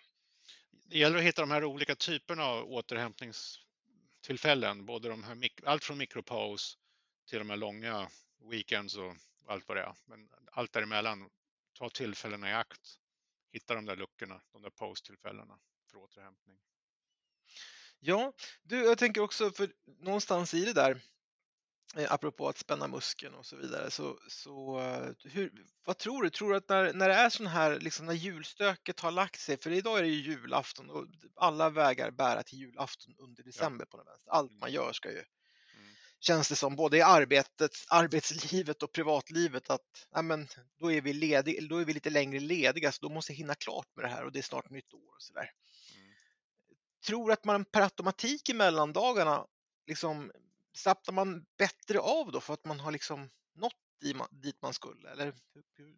Det 0.71 0.97
gäller 0.97 1.17
att 1.17 1.23
hitta 1.23 1.41
de 1.41 1.51
här 1.51 1.63
olika 1.63 1.95
typerna 1.95 2.45
av 2.45 2.71
återhämtnings 2.71 3.59
tillfällen, 4.21 4.85
både 4.85 5.09
de 5.09 5.23
här, 5.23 5.49
allt 5.63 5.83
från 5.83 5.97
mikropause 5.97 6.77
till 7.29 7.39
de 7.39 7.49
här 7.49 7.57
långa 7.57 8.09
weekends 8.51 8.95
och 8.95 9.15
allt 9.47 9.67
vad 9.67 9.77
det 9.77 9.83
är. 9.83 9.95
Men 10.05 10.29
allt 10.51 10.73
däremellan, 10.73 11.29
ta 11.73 11.89
tillfällena 11.89 12.49
i 12.49 12.53
akt. 12.53 12.99
Hitta 13.51 13.75
de 13.75 13.85
där 13.85 13.95
luckorna, 13.95 14.41
de 14.51 14.61
där 14.61 14.69
post-tillfällena 14.69 15.59
för 15.91 15.97
återhämtning. 15.97 16.57
Ja, 17.99 18.33
du, 18.63 18.85
jag 18.85 18.97
tänker 18.97 19.21
också, 19.21 19.51
för 19.51 19.69
någonstans 19.85 20.53
i 20.53 20.65
det 20.65 20.73
där, 20.73 21.01
eh, 21.95 22.13
apropå 22.13 22.49
att 22.49 22.57
spänna 22.57 22.87
muskeln 22.87 23.35
och 23.35 23.45
så 23.45 23.55
vidare, 23.55 23.91
så, 23.91 24.19
så 24.27 24.79
eh, 24.79 25.31
hur, 25.31 25.65
vad 25.85 25.97
tror 25.97 26.23
du? 26.23 26.29
Tror 26.29 26.49
du 26.49 26.57
att 26.57 26.69
när, 26.69 26.93
när 26.93 27.09
det 27.09 27.15
är 27.15 27.29
sån 27.29 27.47
här, 27.47 27.79
liksom 27.79 28.05
när 28.05 28.13
julstöket 28.13 28.99
har 28.99 29.11
lagt 29.11 29.39
sig, 29.39 29.57
för 29.57 29.71
idag 29.71 29.97
är 29.97 30.01
det 30.01 30.09
ju 30.09 30.31
julafton 30.31 30.89
och 30.89 31.05
alla 31.35 31.69
vägar 31.69 32.11
bära 32.11 32.43
till 32.43 32.59
julafton 32.59 33.15
under 33.17 33.43
december 33.43 33.85
ja. 33.85 33.91
på 33.91 33.97
den 33.97 34.05
vänster. 34.05 34.31
Allt 34.31 34.51
man 34.51 34.69
mm. 34.69 34.73
gör 34.73 34.93
ska 34.93 35.11
ju. 35.11 35.23
Känns 36.25 36.49
det 36.49 36.55
som, 36.55 36.75
både 36.75 36.97
i 36.97 37.01
arbetet, 37.01 37.71
arbetslivet 37.89 38.83
och 38.83 38.91
privatlivet, 38.91 39.69
att 39.69 40.07
ja, 40.11 40.21
men, 40.21 40.47
då, 40.79 40.91
är 40.91 41.01
vi 41.01 41.13
ledig, 41.13 41.69
då 41.69 41.77
är 41.77 41.85
vi 41.85 41.93
lite 41.93 42.09
längre 42.09 42.39
lediga, 42.39 42.91
så 42.91 43.07
då 43.07 43.13
måste 43.13 43.31
jag 43.31 43.37
hinna 43.37 43.55
klart 43.55 43.87
med 43.95 44.05
det 44.05 44.09
här 44.09 44.25
och 44.25 44.31
det 44.31 44.39
är 44.39 44.43
snart 44.43 44.69
nytt 44.69 44.93
år 44.93 45.15
och 45.15 45.21
sådär 45.21 45.51
tror 47.05 47.31
att 47.31 47.45
man 47.45 47.65
per 47.65 47.81
automatik 47.81 48.49
i 48.49 48.53
mellandagarna 48.53 49.45
liksom 49.87 50.31
slappnar 50.73 51.13
man 51.13 51.45
bättre 51.57 51.99
av 51.99 52.31
då 52.31 52.41
för 52.41 52.53
att 52.53 52.65
man 52.65 52.79
har 52.79 52.91
liksom 52.91 53.29
nått 53.55 53.73
dit 54.31 54.61
man 54.61 54.73
skulle? 54.73 55.11
Eller 55.11 55.33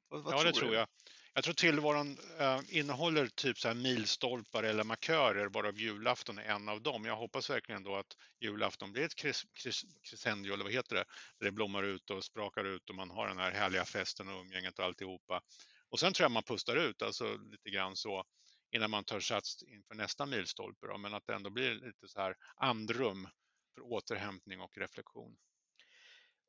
vad, 0.08 0.24
vad 0.24 0.34
ja, 0.34 0.38
tror 0.38 0.46
det 0.46 0.52
du? 0.52 0.60
tror 0.60 0.76
jag. 0.76 0.88
Jag 1.38 1.44
tror 1.44 1.54
tillvaron 1.54 2.18
eh, 2.40 2.60
innehåller 2.70 3.28
typ 3.28 3.60
så 3.60 3.68
här 3.68 3.76
milstolpar 3.76 4.64
eller 4.64 4.84
markörer, 4.84 5.46
varav 5.46 5.80
julafton 5.80 6.38
är 6.38 6.44
en 6.44 6.70
av 6.70 6.82
dem. 6.82 7.06
Jag 7.06 7.16
hoppas 7.16 7.50
verkligen 7.50 7.84
då 7.84 7.96
att 7.96 8.18
julafton 8.40 8.92
blir 8.92 9.04
ett 9.04 9.16
crescendio, 9.16 10.54
eller 10.54 10.64
vad 10.64 10.74
heter 10.74 10.96
det, 10.96 11.06
där 11.40 11.46
det 11.46 11.52
blommar 11.52 11.84
ut 11.84 12.10
och 12.10 12.24
sprakar 12.24 12.64
ut 12.64 12.90
och 12.90 12.96
man 12.96 13.10
har 13.10 13.28
den 13.28 13.38
här 13.38 13.52
härliga 13.52 13.86
festen 13.86 14.30
och 14.30 14.42
umgänget 14.42 14.80
och 14.80 14.86
alltihopa. 14.86 15.42
Och 15.90 16.00
sen 16.00 16.14
tror 16.14 16.24
jag 16.24 16.32
man 16.32 16.44
pustar 16.44 16.76
ut, 16.76 17.02
alltså 17.02 17.38
lite 17.38 17.70
grann 17.70 17.96
så 17.96 18.24
innan 18.72 18.92
man 18.92 19.04
tar 19.04 19.20
sats 19.20 19.64
inför 19.64 19.96
nästa 19.96 20.26
milstolpe. 20.26 20.88
Då, 20.88 20.98
men 20.98 21.14
att 21.14 21.28
det 21.28 21.34
ändå 21.34 21.50
blir 21.50 21.76
lite 21.76 22.08
så 22.08 22.20
här 22.20 22.36
andrum 22.56 23.28
för 23.76 23.82
återhämtning 23.82 24.62
och 24.62 24.78
reflektion. 24.78 25.38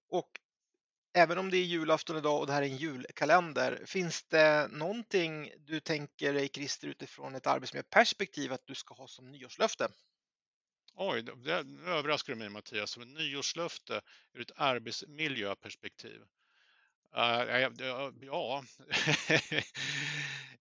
Och 0.08 0.30
även 1.14 1.38
om 1.38 1.50
det 1.50 1.56
är 1.56 1.64
julafton 1.64 2.16
idag 2.16 2.40
och 2.40 2.46
det 2.46 2.52
här 2.52 2.62
är 2.62 2.66
en 2.66 2.76
julkalender, 2.76 3.82
finns 3.86 4.22
det 4.22 4.68
någonting 4.70 5.52
du 5.58 5.80
tänker 5.80 6.32
dig 6.32 6.48
Christer 6.48 6.88
utifrån 6.88 7.34
ett 7.34 7.46
arbetsmiljöperspektiv 7.46 8.52
att 8.52 8.66
du 8.66 8.74
ska 8.74 8.94
ha 8.94 9.08
som 9.08 9.30
nyårslöfte? 9.30 9.88
Oj, 11.00 11.22
det 11.22 11.52
överraskar 11.86 12.34
mig 12.34 12.48
Mattias. 12.48 12.90
Som 12.90 13.02
ett 13.02 13.08
nyårslöfte 13.08 14.00
ur 14.34 14.40
ett 14.40 14.50
arbetsmiljöperspektiv. 14.56 16.20
Uh, 17.16 17.68
ja, 18.20 18.64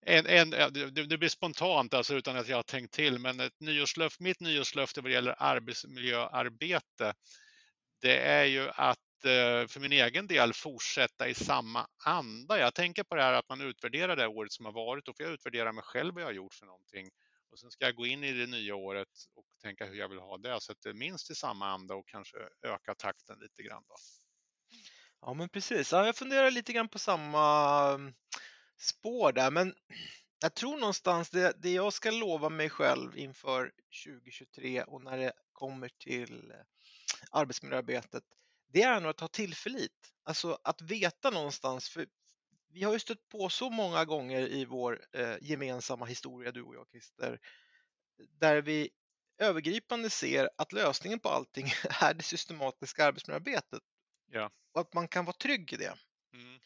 en, 0.00 0.26
en, 0.26 0.50
det, 0.50 1.06
det, 1.06 1.18
blir 1.18 1.28
spontant 1.28 1.94
alltså 1.94 2.14
utan 2.14 2.36
att 2.36 2.48
jag 2.48 2.56
har 2.56 2.62
tänkt 2.62 2.94
till, 2.94 3.18
men 3.18 3.40
ett 3.40 3.60
nyårslöfte, 3.60 4.22
mitt 4.22 4.40
nyårslöfte 4.40 5.00
vad 5.00 5.12
gäller 5.12 5.34
arbetsmiljöarbete, 5.38 7.14
det 8.00 8.18
är 8.18 8.44
ju 8.44 8.68
att 8.68 8.98
Eh, 9.24 9.66
för 9.66 9.80
min 9.80 9.92
egen 9.92 10.26
del 10.26 10.52
fortsätta 10.52 11.28
i 11.28 11.34
samma 11.34 11.86
anda. 12.04 12.58
Jag 12.58 12.74
tänker 12.74 13.04
på 13.04 13.14
det 13.14 13.22
här 13.22 13.32
att 13.32 13.48
man 13.48 13.60
utvärderar 13.60 14.16
det 14.16 14.26
året 14.26 14.52
som 14.52 14.64
har 14.64 14.72
varit 14.72 15.08
och 15.08 15.16
får 15.16 15.26
jag 15.26 15.32
utvärdera 15.32 15.72
mig 15.72 15.84
själv 15.84 16.14
vad 16.14 16.22
jag 16.22 16.28
har 16.28 16.32
gjort 16.32 16.54
för 16.54 16.66
någonting. 16.66 17.10
Och 17.50 17.58
sen 17.58 17.70
ska 17.70 17.84
jag 17.84 17.94
gå 17.94 18.06
in 18.06 18.24
i 18.24 18.32
det 18.32 18.46
nya 18.46 18.74
året 18.74 19.08
och 19.34 19.44
tänka 19.62 19.86
hur 19.86 19.94
jag 19.94 20.08
vill 20.08 20.18
ha 20.18 20.38
det, 20.38 20.60
så 20.60 20.72
att 20.72 20.80
det 20.82 20.88
är 20.88 20.94
minst 20.94 21.30
i 21.30 21.34
samma 21.34 21.66
anda 21.66 21.94
och 21.94 22.08
kanske 22.08 22.36
öka 22.62 22.94
takten 22.94 23.38
lite 23.40 23.62
grann. 23.62 23.82
Då. 23.88 23.94
Ja, 25.20 25.34
men 25.34 25.48
precis. 25.48 25.92
Ja, 25.92 26.06
jag 26.06 26.16
funderar 26.16 26.50
lite 26.50 26.72
grann 26.72 26.88
på 26.88 26.98
samma 26.98 27.94
mm, 27.94 28.14
spår 28.78 29.32
där, 29.32 29.50
men 29.50 29.74
jag 30.40 30.54
tror 30.54 30.78
någonstans 30.78 31.30
det, 31.30 31.62
det 31.62 31.72
jag 31.72 31.92
ska 31.92 32.10
lova 32.10 32.48
mig 32.48 32.70
själv 32.70 33.18
inför 33.18 33.72
2023 34.06 34.82
och 34.82 35.02
när 35.02 35.18
det 35.18 35.32
kommer 35.52 35.88
till 35.88 36.50
eh, 36.50 36.56
arbetsmiljöarbetet, 37.30 38.24
det 38.72 38.82
är 38.82 39.00
nog 39.00 39.10
att 39.10 39.20
ha 39.20 39.28
tillförlit. 39.28 40.12
Alltså 40.24 40.58
att 40.64 40.82
veta 40.82 41.30
någonstans, 41.30 41.88
för 41.88 42.06
vi 42.72 42.82
har 42.82 42.92
ju 42.92 42.98
stött 42.98 43.28
på 43.28 43.48
så 43.48 43.70
många 43.70 44.04
gånger 44.04 44.48
i 44.48 44.64
vår 44.64 45.06
eh, 45.12 45.36
gemensamma 45.40 46.06
historia, 46.06 46.52
du 46.52 46.62
och 46.62 46.74
jag 46.74 46.88
Christer, 46.90 47.40
där 48.40 48.62
vi 48.62 48.90
övergripande 49.38 50.10
ser 50.10 50.50
att 50.56 50.72
lösningen 50.72 51.20
på 51.20 51.28
allting 51.28 51.66
är 52.00 52.14
det 52.14 52.22
systematiska 52.22 53.04
arbetsmiljöarbetet. 53.04 53.82
Ja. 54.30 54.50
Och 54.72 54.80
att 54.80 54.94
man 54.94 55.08
kan 55.08 55.24
vara 55.24 55.36
trygg 55.36 55.72
i 55.72 55.76
det. 55.76 55.94
Mm. 56.32 56.60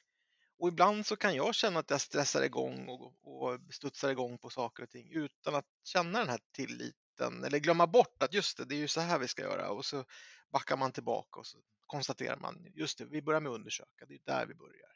Och 0.58 0.68
ibland 0.68 1.06
så 1.06 1.16
kan 1.16 1.34
jag 1.34 1.54
känna 1.54 1.80
att 1.80 1.90
jag 1.90 2.00
stressar 2.00 2.42
igång 2.42 2.88
och, 2.88 3.14
och 3.22 3.60
studsar 3.70 4.10
igång 4.10 4.38
på 4.38 4.50
saker 4.50 4.82
och 4.82 4.90
ting 4.90 5.12
utan 5.12 5.54
att 5.54 5.66
känna 5.84 6.18
den 6.18 6.28
här 6.28 6.40
tilliten 6.52 7.44
eller 7.44 7.58
glömma 7.58 7.86
bort 7.86 8.22
att 8.22 8.34
just 8.34 8.56
det, 8.56 8.64
det 8.64 8.74
är 8.74 8.78
ju 8.78 8.88
så 8.88 9.00
här 9.00 9.18
vi 9.18 9.28
ska 9.28 9.42
göra 9.42 9.70
och 9.70 9.84
så 9.84 10.04
backar 10.50 10.76
man 10.76 10.92
tillbaka 10.92 11.40
och 11.40 11.46
så 11.46 11.58
konstaterar 11.92 12.36
man 12.36 12.66
just 12.74 12.98
det, 12.98 13.04
vi 13.04 13.22
börjar 13.22 13.40
med 13.40 13.52
att 13.52 13.58
undersöka, 13.58 14.06
det 14.08 14.14
är 14.14 14.20
där 14.24 14.46
vi 14.46 14.54
börjar. 14.54 14.92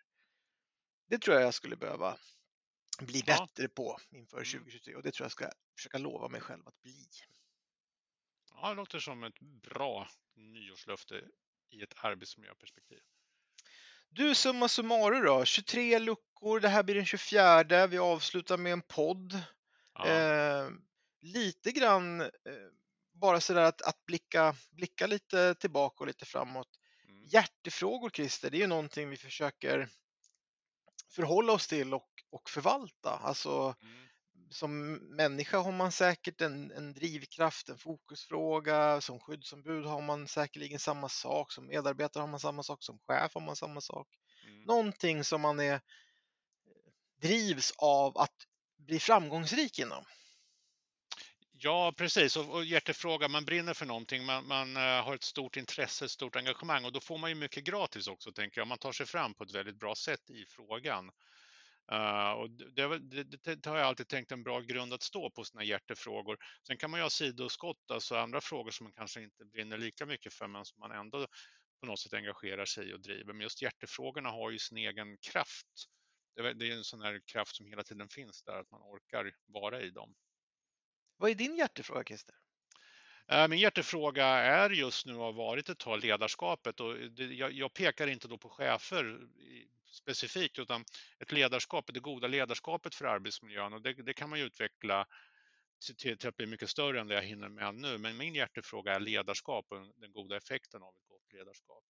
Det 1.09 1.19
tror 1.19 1.37
jag 1.37 1.47
jag 1.47 1.55
skulle 1.55 1.77
behöva 1.77 2.19
bli 3.01 3.23
ja. 3.27 3.47
bättre 3.47 3.69
på 3.69 3.99
inför 4.11 4.39
2023 4.39 4.93
mm. 4.93 4.99
och 4.99 5.03
det 5.03 5.13
tror 5.13 5.25
jag 5.25 5.33
ska 5.33 5.51
försöka 5.77 5.99
lova 5.99 6.29
mig 6.29 6.41
själv 6.41 6.69
att 6.69 6.83
bli. 6.83 7.09
Ja, 8.55 8.69
det 8.69 8.75
låter 8.75 8.99
som 8.99 9.25
ett 9.25 9.41
bra 9.41 10.09
nyårslöfte 10.35 11.25
i 11.71 11.83
ett 11.83 11.95
arbetsmiljöperspektiv. 11.97 13.01
Du, 14.09 14.35
summa 14.35 14.69
summarum 14.69 15.25
då, 15.25 15.45
23 15.45 15.99
luckor, 15.99 16.61
det 16.61 16.69
här 16.69 16.83
blir 16.83 16.95
den 16.95 17.07
24, 17.07 17.87
vi 17.87 17.99
avslutar 17.99 18.57
med 18.57 18.73
en 18.73 18.83
podd. 18.83 19.43
Ja. 19.95 20.07
Eh, 20.07 20.71
lite 21.21 21.73
grann 21.73 22.21
eh, 22.21 22.29
bara 23.13 23.41
sådär 23.41 23.63
att, 23.63 23.83
att 23.83 24.07
blicka, 24.07 24.55
blicka 24.71 25.07
lite 25.07 25.55
tillbaka 25.55 25.97
och 26.01 26.07
lite 26.07 26.27
framåt. 26.27 26.69
Hjärtefrågor 27.33 28.11
Christer, 28.11 28.51
det 28.51 28.57
är 28.57 28.61
ju 28.61 28.67
någonting 28.67 29.11
vi 29.11 29.17
försöker 29.17 29.89
förhålla 31.11 31.53
oss 31.53 31.67
till 31.67 31.95
och, 31.95 32.09
och 32.31 32.51
förvalta. 32.51 33.11
Alltså, 33.11 33.75
mm 33.83 34.07
som 34.51 34.93
människa 34.95 35.59
har 35.59 35.73
man 35.73 35.93
säkert 35.93 36.41
en, 36.41 36.71
en 36.71 36.93
drivkraft, 36.93 37.69
en 37.69 37.79
fokusfråga. 37.79 39.01
Som 39.01 39.21
skyddsombud 39.21 39.87
har 39.87 40.03
man 40.03 40.29
säkerligen 40.29 40.79
samma 40.79 41.09
sak. 41.09 41.53
Som 41.53 41.67
medarbetare 41.67 42.21
har 42.21 42.29
man 42.29 42.41
samma 42.41 42.63
sak. 42.63 42.83
Som 42.83 42.99
chef 42.99 43.35
har 43.35 43.41
man 43.41 43.57
samma 43.57 43.81
sak. 43.81 44.09
Mm. 44.47 44.63
Någonting 44.63 45.25
som 45.25 45.41
man 45.41 45.61
är, 45.61 45.81
drivs 47.23 47.73
av 47.79 48.19
att 48.19 48.35
bli 48.79 48.99
framgångsrik 48.99 49.79
inom. 49.79 50.05
Ja, 51.59 51.93
precis. 51.97 52.37
Och, 52.37 52.55
och 52.55 52.65
hjärtefråga, 52.65 53.29
man 53.29 53.45
brinner 53.45 53.75
för 53.75 53.87
någonting, 53.87 54.25
man, 54.25 54.47
man 54.47 54.77
uh, 54.77 54.83
har 54.83 55.15
ett 55.15 55.23
stort 55.23 55.57
intresse, 55.57 56.05
ett 56.05 56.11
stort 56.11 56.37
engagemang 56.37 56.85
och 56.85 56.93
då 56.93 57.01
får 57.01 57.19
man 57.19 57.31
ju 57.31 57.37
mycket 57.37 57.65
gratis 57.65 58.09
också, 58.09 58.33
tänker 58.33 58.61
jag. 58.61 58.69
Man 58.69 58.79
tar 58.79 58.93
sig 58.93 59.07
fram 59.07 59.35
på 59.35 59.45
ett 59.45 59.55
väldigt 59.55 59.79
bra 59.79 59.95
sätt 59.95 60.31
i 60.31 60.45
frågan. 60.49 61.11
Uh, 61.93 62.31
och 62.31 62.51
det, 62.51 62.99
det, 62.99 63.55
det, 63.55 63.67
har 63.67 63.77
jag 63.77 63.87
alltid 63.87 64.09
tänkt 64.09 64.33
en 64.33 64.43
bra 64.43 64.61
grund 64.61 64.93
att 64.93 65.03
stå 65.03 65.31
på 65.31 65.45
sina 65.45 65.65
hjärtefrågor. 65.65 66.39
Sen 66.67 66.77
kan 66.77 66.91
man 66.91 67.01
ju 67.01 67.03
ha 67.03 67.11
sidoskott, 67.11 67.91
alltså 67.91 68.17
andra 68.17 68.41
frågor 68.41 68.71
som 68.71 68.85
man 68.85 68.93
kanske 68.93 69.23
inte 69.23 69.45
brinner 69.45 69.79
lika 69.79 70.07
mycket 70.07 70.35
för 70.35 70.47
men 70.49 70.65
som 70.65 70.81
man 70.81 70.93
ändå 70.93 71.27
på 71.81 71.87
något 71.87 72.01
sätt 72.01 72.15
engagerar 72.15 72.65
sig 72.65 72.91
i 72.91 72.95
och 72.95 73.01
driver. 73.01 73.33
Men 73.33 73.41
just 73.41 73.63
hjärtefrågorna 73.63 74.31
har 74.31 74.51
ju 74.51 74.59
sin 74.59 74.79
egen 74.79 75.17
kraft. 75.33 75.67
Det 76.37 76.69
är 76.69 76.77
en 76.77 76.85
sån 76.85 77.01
här 77.01 77.21
kraft 77.33 77.57
som 77.57 77.67
hela 77.67 77.83
tiden 77.83 78.09
finns 78.09 78.43
där, 78.43 78.61
att 78.61 78.71
man 78.71 78.81
orkar 78.83 79.33
vara 79.47 79.81
i 79.81 79.91
dem. 79.91 80.15
Vad 81.17 81.31
är 81.31 81.35
din 81.35 81.57
hjärtefråga, 81.57 82.05
Christer? 82.05 82.35
Eh, 83.29 83.49
min 83.49 83.59
hjärtefråga 83.59 84.27
är 84.27 84.71
just 84.71 85.07
nu 85.07 85.15
och 85.15 85.25
har 85.25 85.33
varit 85.33 85.69
ett 85.69 85.79
tag 85.79 86.01
ledarskapet 86.01 86.81
och 86.81 86.97
jag 87.53 87.75
pekar 87.75 88.07
inte 88.07 88.29
då 88.29 88.39
på 88.39 88.49
chefer 88.49 89.19
specifikt 89.91 90.59
utan 90.59 90.85
ett 91.19 91.33
ledarskap, 91.33 91.91
det 91.93 92.01
goda 92.01 92.27
ledarskapet 92.27 92.95
för 92.95 93.05
arbetsmiljön 93.05 93.73
och 93.73 93.83
det, 93.83 93.93
det 93.93 94.15
kan 94.15 94.31
man 94.31 94.39
ju 94.39 94.45
utveckla 94.45 95.07
till, 95.97 96.19
till, 96.19 96.29
att 96.29 96.37
bli 96.37 96.47
mycket 96.47 96.71
större 96.71 97.01
än 97.01 97.09
det 97.09 97.15
jag 97.15 97.23
hinner 97.23 97.49
med 97.49 97.75
nu. 97.75 97.99
Men 97.99 98.17
min 98.17 98.35
hjärtefråga 98.35 98.95
är 98.95 99.01
ledarskap 99.01 99.67
och 99.69 99.79
den 99.97 100.13
goda 100.13 100.37
effekten 100.37 100.83
av 100.83 100.97
ett 100.97 101.09
gott 101.09 101.33
ledarskap. 101.33 101.85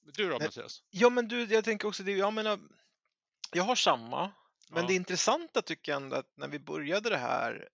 Du 0.00 0.28
då 0.28 0.38
Mattias? 0.38 0.82
Ja 0.90 1.10
men 1.10 1.28
du, 1.28 1.44
jag 1.44 1.64
tänker 1.64 1.88
också 1.88 2.02
det, 2.02 2.12
jag 2.12 2.32
menar, 2.32 2.60
jag 3.52 3.62
har 3.62 3.76
samma, 3.76 4.32
men 4.70 4.82
ja. 4.82 4.88
det 4.88 4.94
intressanta 4.94 5.62
tycker 5.62 5.92
jag 5.92 6.02
ändå 6.02 6.16
att 6.16 6.36
när 6.36 6.48
vi 6.48 6.58
började 6.58 7.10
det 7.10 7.16
här, 7.16 7.68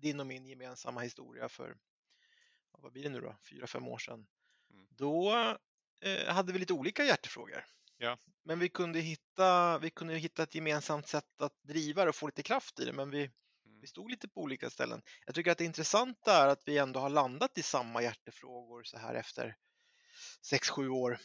din 0.00 0.20
och 0.20 0.26
min 0.26 0.46
gemensamma 0.46 1.00
historia 1.00 1.48
för, 1.48 1.76
vad 2.70 2.92
blir 2.92 3.02
det 3.02 3.08
nu 3.08 3.20
då, 3.20 3.36
fyra, 3.50 3.66
fem 3.66 3.88
år 3.88 3.98
sedan, 3.98 4.26
mm. 4.70 4.86
då 4.90 5.32
eh, 6.00 6.34
hade 6.34 6.52
vi 6.52 6.58
lite 6.58 6.72
olika 6.72 7.04
hjärtefrågor. 7.04 7.64
Ja. 7.98 8.18
Men 8.42 8.58
vi 8.58 8.68
kunde, 8.68 9.00
hitta, 9.00 9.78
vi 9.78 9.90
kunde 9.90 10.14
hitta 10.14 10.42
ett 10.42 10.54
gemensamt 10.54 11.08
sätt 11.08 11.42
att 11.42 11.62
driva 11.62 12.04
det 12.04 12.08
och 12.08 12.16
få 12.16 12.26
lite 12.26 12.42
kraft 12.42 12.80
i 12.80 12.84
det. 12.84 12.92
Men 12.92 13.10
vi, 13.10 13.20
mm. 13.20 13.80
Vi 13.80 13.86
stod 13.86 14.10
lite 14.10 14.28
på 14.28 14.40
olika 14.40 14.70
ställen. 14.70 15.02
Jag 15.26 15.34
tycker 15.34 15.50
att 15.50 15.58
det 15.58 15.64
intressanta 15.64 16.36
är 16.36 16.48
att 16.48 16.62
vi 16.66 16.78
ändå 16.78 17.00
har 17.00 17.08
landat 17.08 17.58
i 17.58 17.62
samma 17.62 18.02
hjärtefrågor 18.02 18.82
så 18.82 18.98
här 18.98 19.14
efter 19.14 19.56
sex 20.42 20.70
sju 20.70 20.88
år 20.88 21.18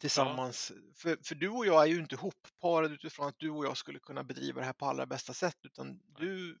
tillsammans. 0.00 0.72
Ja. 0.74 0.92
För, 0.94 1.18
för 1.24 1.34
du 1.34 1.48
och 1.48 1.66
jag 1.66 1.82
är 1.82 1.86
ju 1.86 1.98
inte 1.98 2.16
hopparade 2.16 2.94
utifrån 2.94 3.28
att 3.28 3.38
du 3.38 3.50
och 3.50 3.64
jag 3.64 3.76
skulle 3.76 3.98
kunna 3.98 4.24
bedriva 4.24 4.60
det 4.60 4.66
här 4.66 4.72
på 4.72 4.86
allra 4.86 5.06
bästa 5.06 5.34
sätt, 5.34 5.56
utan 5.62 6.00
du 6.18 6.58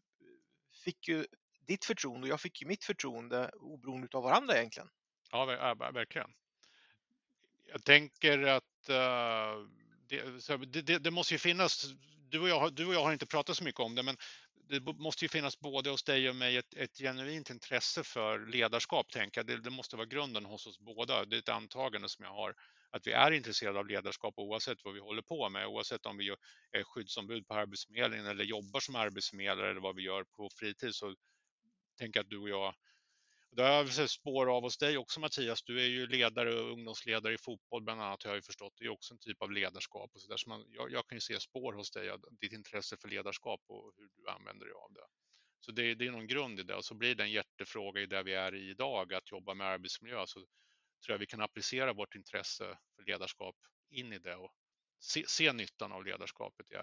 fick 0.78 1.08
ju 1.08 1.26
ditt 1.66 1.84
förtroende 1.84 2.26
och 2.26 2.28
jag 2.28 2.40
fick 2.40 2.62
ju 2.62 2.68
mitt 2.68 2.84
förtroende 2.84 3.50
oberoende 3.54 4.08
av 4.12 4.22
varandra 4.22 4.56
egentligen. 4.56 4.88
Ja, 5.30 5.44
verkligen. 5.92 6.30
Jag 7.66 7.84
tänker 7.84 8.42
att 8.42 8.90
uh, 8.90 9.68
det, 10.08 10.82
det, 10.82 10.98
det, 10.98 11.10
måste 11.10 11.34
ju 11.34 11.38
finnas, 11.38 11.86
du 12.28 12.40
och, 12.40 12.48
jag, 12.48 12.72
du 12.72 12.86
och 12.86 12.94
jag 12.94 13.02
har 13.02 13.12
inte 13.12 13.26
pratat 13.26 13.56
så 13.56 13.64
mycket 13.64 13.80
om 13.80 13.94
det, 13.94 14.02
men 14.02 14.16
det 14.68 14.80
måste 14.80 15.24
ju 15.24 15.28
finnas 15.28 15.60
både 15.60 15.90
hos 15.90 16.02
dig 16.02 16.28
och 16.28 16.36
mig 16.36 16.56
ett, 16.56 16.74
ett 16.74 16.98
genuint 16.98 17.50
intresse 17.50 18.04
för 18.04 18.46
ledarskap, 18.46 19.10
tänker 19.10 19.38
jag. 19.38 19.46
Det, 19.46 19.56
det, 19.56 19.70
måste 19.70 19.96
vara 19.96 20.06
grunden 20.06 20.44
hos 20.44 20.66
oss 20.66 20.78
båda. 20.78 21.24
Det 21.24 21.36
är 21.36 21.38
ett 21.38 21.48
antagande 21.48 22.08
som 22.08 22.24
jag 22.24 22.32
har, 22.32 22.54
att 22.90 23.06
vi 23.06 23.12
är 23.12 23.30
intresserade 23.30 23.78
av 23.78 23.86
ledarskap 23.86 24.34
oavsett 24.36 24.84
vad 24.84 24.94
vi 24.94 25.00
håller 25.00 25.22
på 25.22 25.48
med, 25.48 25.66
oavsett 25.66 26.06
om 26.06 26.16
vi 26.16 26.28
är 26.72 26.84
skyddsombud 26.84 27.46
på 27.46 27.54
Arbetsförmedlingen 27.54 28.26
eller 28.26 28.44
jobbar 28.44 28.80
som 28.80 28.94
arbetsförmedlare 28.94 29.70
eller 29.70 29.80
vad 29.80 29.96
vi 29.96 30.02
gör 30.02 30.24
på 30.24 30.50
fritid, 30.50 30.94
så 30.94 31.14
tänker 31.98 32.18
jag 32.18 32.24
att 32.24 32.30
du 32.30 32.38
och 32.38 32.48
jag 32.48 32.74
det 33.50 33.62
har 33.62 33.70
jag 33.70 33.92
sett 33.92 34.10
spår 34.10 34.56
av 34.56 34.62
hos 34.62 34.78
dig 34.78 34.98
också 34.98 35.20
Mattias. 35.20 35.62
Du 35.62 35.80
är 35.80 35.86
ju 35.86 36.06
ledare 36.06 36.60
och 36.60 36.72
ungdomsledare 36.72 37.34
i 37.34 37.38
fotboll 37.38 37.82
bland 37.82 38.02
annat 38.02 38.22
har 38.22 38.30
jag 38.30 38.36
ju 38.36 38.42
förstått. 38.42 38.72
Det 38.78 38.84
är 38.84 38.88
också 38.88 39.14
en 39.14 39.18
typ 39.18 39.42
av 39.42 39.52
ledarskap 39.52 40.10
och 40.14 40.20
så 40.20 40.28
där. 40.28 40.36
Så 40.36 40.48
man, 40.48 40.64
jag, 40.72 40.92
jag, 40.92 41.06
kan 41.06 41.16
ju 41.16 41.20
se 41.20 41.40
spår 41.40 41.72
hos 41.72 41.90
dig, 41.90 42.10
ditt 42.40 42.52
intresse 42.52 42.96
för 42.96 43.08
ledarskap 43.08 43.60
och 43.66 43.92
hur 43.96 44.08
du 44.16 44.30
använder 44.30 44.66
dig 44.66 44.74
av 44.74 44.92
det. 44.92 45.06
Så 45.60 45.72
det, 45.72 45.94
det 45.94 46.06
är 46.06 46.10
någon 46.10 46.26
grund 46.26 46.60
i 46.60 46.62
det 46.62 46.74
och 46.74 46.84
så 46.84 46.94
blir 46.94 47.14
det 47.14 47.22
en 47.22 47.30
hjärtefråga 47.30 48.00
i 48.00 48.06
det 48.06 48.22
vi 48.22 48.34
är 48.34 48.54
i 48.54 48.70
idag, 48.70 49.14
att 49.14 49.30
jobba 49.30 49.54
med 49.54 49.66
arbetsmiljö. 49.66 50.26
Så 50.26 50.46
tror 51.04 51.14
jag 51.14 51.18
vi 51.18 51.26
kan 51.26 51.40
applicera 51.40 51.92
vårt 51.92 52.14
intresse 52.14 52.78
för 52.96 53.02
ledarskap 53.02 53.56
in 53.90 54.12
i 54.12 54.18
det 54.18 54.36
och 54.36 54.52
se, 55.00 55.24
se 55.28 55.52
nyttan 55.52 55.92
av 55.92 56.04
ledarskapet 56.04 56.66
i, 56.70 56.74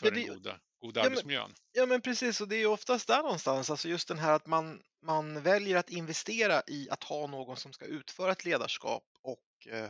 för 0.00 0.06
ja, 0.06 0.10
det, 0.10 0.10
den 0.10 0.26
goda, 0.26 0.60
goda 0.80 1.00
ja, 1.00 1.06
arbetsmiljön. 1.06 1.48
Men, 1.48 1.56
ja 1.72 1.86
men 1.86 2.00
precis 2.00 2.40
och 2.40 2.48
det 2.48 2.56
är 2.56 2.66
oftast 2.66 3.06
där 3.06 3.22
någonstans, 3.22 3.70
alltså 3.70 3.88
just 3.88 4.08
den 4.08 4.18
här 4.18 4.32
att 4.32 4.46
man, 4.46 4.82
man 5.02 5.42
väljer 5.42 5.76
att 5.76 5.90
investera 5.90 6.62
i 6.66 6.90
att 6.90 7.04
ha 7.04 7.26
någon 7.26 7.56
som 7.56 7.72
ska 7.72 7.84
utföra 7.84 8.32
ett 8.32 8.44
ledarskap 8.44 9.04
och 9.22 9.68
eh, 9.68 9.84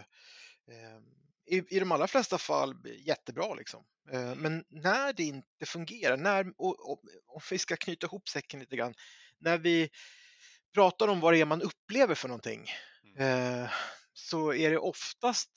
eh 0.68 1.00
i, 1.46 1.76
i 1.76 1.80
de 1.80 1.92
allra 1.92 2.06
flesta 2.06 2.38
fall 2.38 2.76
jättebra 2.84 3.54
liksom. 3.54 3.84
Eh. 4.12 4.34
Men 4.34 4.64
när 4.68 5.12
det 5.12 5.22
inte 5.22 5.66
fungerar, 5.66 6.16
när, 6.16 6.52
och, 6.56 6.90
och, 6.90 7.00
om 7.26 7.40
vi 7.50 7.58
ska 7.58 7.76
knyta 7.76 8.06
ihop 8.06 8.28
säcken 8.28 8.60
lite 8.60 8.76
grann, 8.76 8.94
när 9.38 9.58
vi 9.58 9.90
pratar 10.74 11.08
om 11.08 11.20
vad 11.20 11.32
det 11.32 11.40
är 11.40 11.44
man 11.44 11.62
upplever 11.62 12.14
för 12.14 12.28
någonting. 12.28 12.70
Eh, 13.16 13.70
så 14.12 14.54
är 14.54 14.70
det 14.70 14.78
oftast 14.78 15.50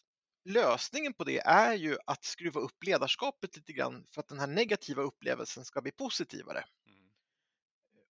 lösningen 0.45 1.13
på 1.13 1.23
det 1.23 1.39
är 1.39 1.73
ju 1.73 1.97
att 2.05 2.23
skruva 2.23 2.59
upp 2.59 2.83
ledarskapet 2.83 3.55
lite 3.55 3.73
grann 3.73 4.07
för 4.13 4.21
att 4.21 4.27
den 4.27 4.39
här 4.39 4.47
negativa 4.47 5.01
upplevelsen 5.01 5.65
ska 5.65 5.81
bli 5.81 5.91
positivare. 5.91 6.65
Mm. 6.85 7.09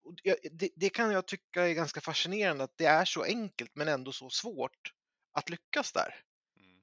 Och 0.04 0.16
det, 0.52 0.70
det, 0.76 0.90
kan 0.90 1.12
jag 1.12 1.28
tycka 1.28 1.68
är 1.68 1.74
ganska 1.74 2.02
fascinerande 2.02 2.64
att 2.64 2.78
det 2.78 2.86
är 2.86 3.06
så 3.06 3.24
enkelt 3.24 3.72
men 3.76 3.88
ändå 3.88 4.12
så 4.12 4.30
svårt 4.30 4.94
att 5.32 5.50
lyckas 5.50 5.92
där. 5.92 6.24
Mm. 6.58 6.82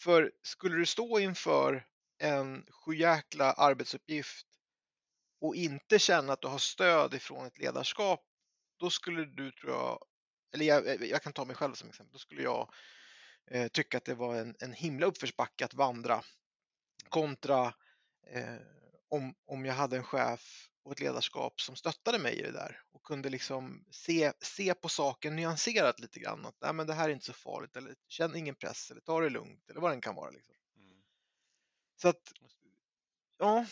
För 0.00 0.32
skulle 0.42 0.76
du 0.76 0.86
stå 0.86 1.18
inför 1.18 1.86
en 2.18 2.66
sjujäkla 2.70 3.52
arbetsuppgift 3.52 4.46
och 5.40 5.56
inte 5.56 5.98
känna 5.98 6.32
att 6.32 6.42
du 6.42 6.48
har 6.48 6.58
stöd 6.58 7.14
ifrån 7.14 7.46
ett 7.46 7.58
ledarskap, 7.58 8.24
då 8.76 8.90
skulle 8.90 9.24
du 9.24 9.52
tror 9.52 9.72
jag, 9.72 9.98
eller 10.52 10.64
jag, 10.64 11.06
jag 11.06 11.22
kan 11.22 11.32
ta 11.32 11.44
mig 11.44 11.56
själv 11.56 11.74
som 11.74 11.88
exempel, 11.88 12.12
då 12.12 12.18
skulle 12.18 12.42
jag 12.42 12.72
eh, 13.50 13.68
tycka 13.68 13.96
att 13.96 14.04
det 14.04 14.14
var 14.14 14.36
en, 14.36 14.56
en 14.60 14.72
himla 14.72 15.06
uppförsbacke 15.06 15.64
att 15.64 15.74
vandra 15.74 16.22
kontra 17.08 17.74
eh, 18.26 18.56
om, 19.08 19.34
om 19.46 19.64
jag 19.64 19.74
hade 19.74 19.96
en 19.96 20.04
chef 20.04 20.70
och 20.82 20.92
ett 20.92 21.00
ledarskap 21.00 21.60
som 21.60 21.76
stöttade 21.76 22.18
mig 22.18 22.34
i 22.34 22.42
det 22.42 22.52
där 22.52 22.82
och 22.92 23.02
kunde 23.02 23.28
liksom 23.28 23.84
se, 23.90 24.32
se 24.40 24.74
på 24.74 24.88
saken 24.88 25.36
nyanserat 25.36 26.00
lite 26.00 26.20
grann. 26.20 26.46
Att 26.46 26.56
Nej, 26.60 26.72
men 26.72 26.86
det 26.86 26.94
här 26.94 27.08
är 27.08 27.12
inte 27.12 27.26
så 27.26 27.32
farligt 27.32 27.76
eller 27.76 27.94
känn 28.08 28.36
ingen 28.36 28.54
press 28.54 28.90
eller 28.90 29.00
ta 29.00 29.20
det 29.20 29.30
lugnt 29.30 29.70
eller 29.70 29.80
vad 29.80 29.96
det 29.96 30.00
kan 30.00 30.14
vara. 30.14 30.30
Liksom. 30.30 30.54
Mm. 30.76 31.02
Så 31.96 32.08
att, 32.08 32.32
ja, 33.38 33.66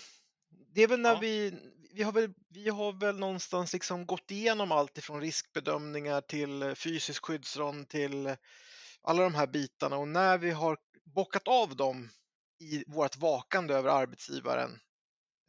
det 0.48 0.82
är 0.82 0.88
väl 0.88 1.00
när 1.00 1.12
ja. 1.12 1.18
vi, 1.20 1.54
vi 1.98 2.04
har 2.04 2.12
väl, 2.12 2.34
vi 2.48 2.68
har 2.68 2.92
väl 2.92 3.18
någonstans 3.18 3.72
liksom 3.72 4.06
gått 4.06 4.30
igenom 4.30 4.72
allt 4.72 4.98
ifrån 4.98 5.20
riskbedömningar 5.20 6.20
till 6.20 6.62
eh, 6.62 6.74
fysisk 6.74 7.24
skyddsrond 7.24 7.88
till 7.88 8.26
eh, 8.26 8.37
alla 9.02 9.22
de 9.22 9.34
här 9.34 9.46
bitarna 9.46 9.96
och 9.96 10.08
när 10.08 10.38
vi 10.38 10.50
har 10.50 10.78
bockat 11.04 11.48
av 11.48 11.76
dem 11.76 12.11
i 12.61 12.84
vårt 12.87 13.16
vakande 13.16 13.74
över 13.74 13.90
arbetsgivaren, 13.90 14.80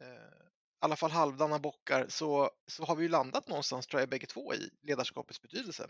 eh, 0.00 0.08
i 0.08 0.80
alla 0.80 0.96
fall 0.96 1.10
halvdana 1.10 1.58
bockar, 1.58 2.06
så, 2.08 2.50
så 2.66 2.84
har 2.84 2.96
vi 2.96 3.08
landat 3.08 3.48
någonstans 3.48 3.86
tror 3.86 4.00
jag 4.00 4.08
bägge 4.08 4.26
två 4.26 4.54
i 4.54 4.70
ledarskapets 4.82 5.42
betydelse. 5.42 5.88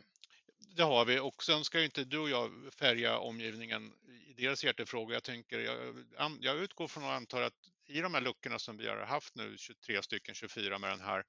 Det 0.76 0.82
har 0.82 1.04
vi 1.04 1.18
och 1.18 1.44
sen 1.44 1.64
ska 1.64 1.78
ju 1.78 1.84
inte 1.84 2.04
du 2.04 2.18
och 2.18 2.30
jag 2.30 2.50
färga 2.74 3.18
omgivningen 3.18 3.92
i 4.28 4.32
deras 4.32 4.64
hjärtefrågor. 4.64 5.14
Jag, 5.14 5.22
tänker, 5.22 5.58
jag, 5.58 6.38
jag 6.40 6.56
utgår 6.56 6.88
från 6.88 7.04
och 7.04 7.12
antar 7.12 7.42
att 7.42 7.70
i 7.90 8.00
de 8.00 8.14
här 8.14 8.20
luckorna 8.20 8.58
som 8.58 8.76
vi 8.76 8.88
har 8.88 8.96
haft 8.96 9.34
nu, 9.34 9.56
23 9.58 10.02
stycken, 10.02 10.34
24 10.34 10.78
med 10.78 10.90
den 10.90 11.00
här, 11.00 11.24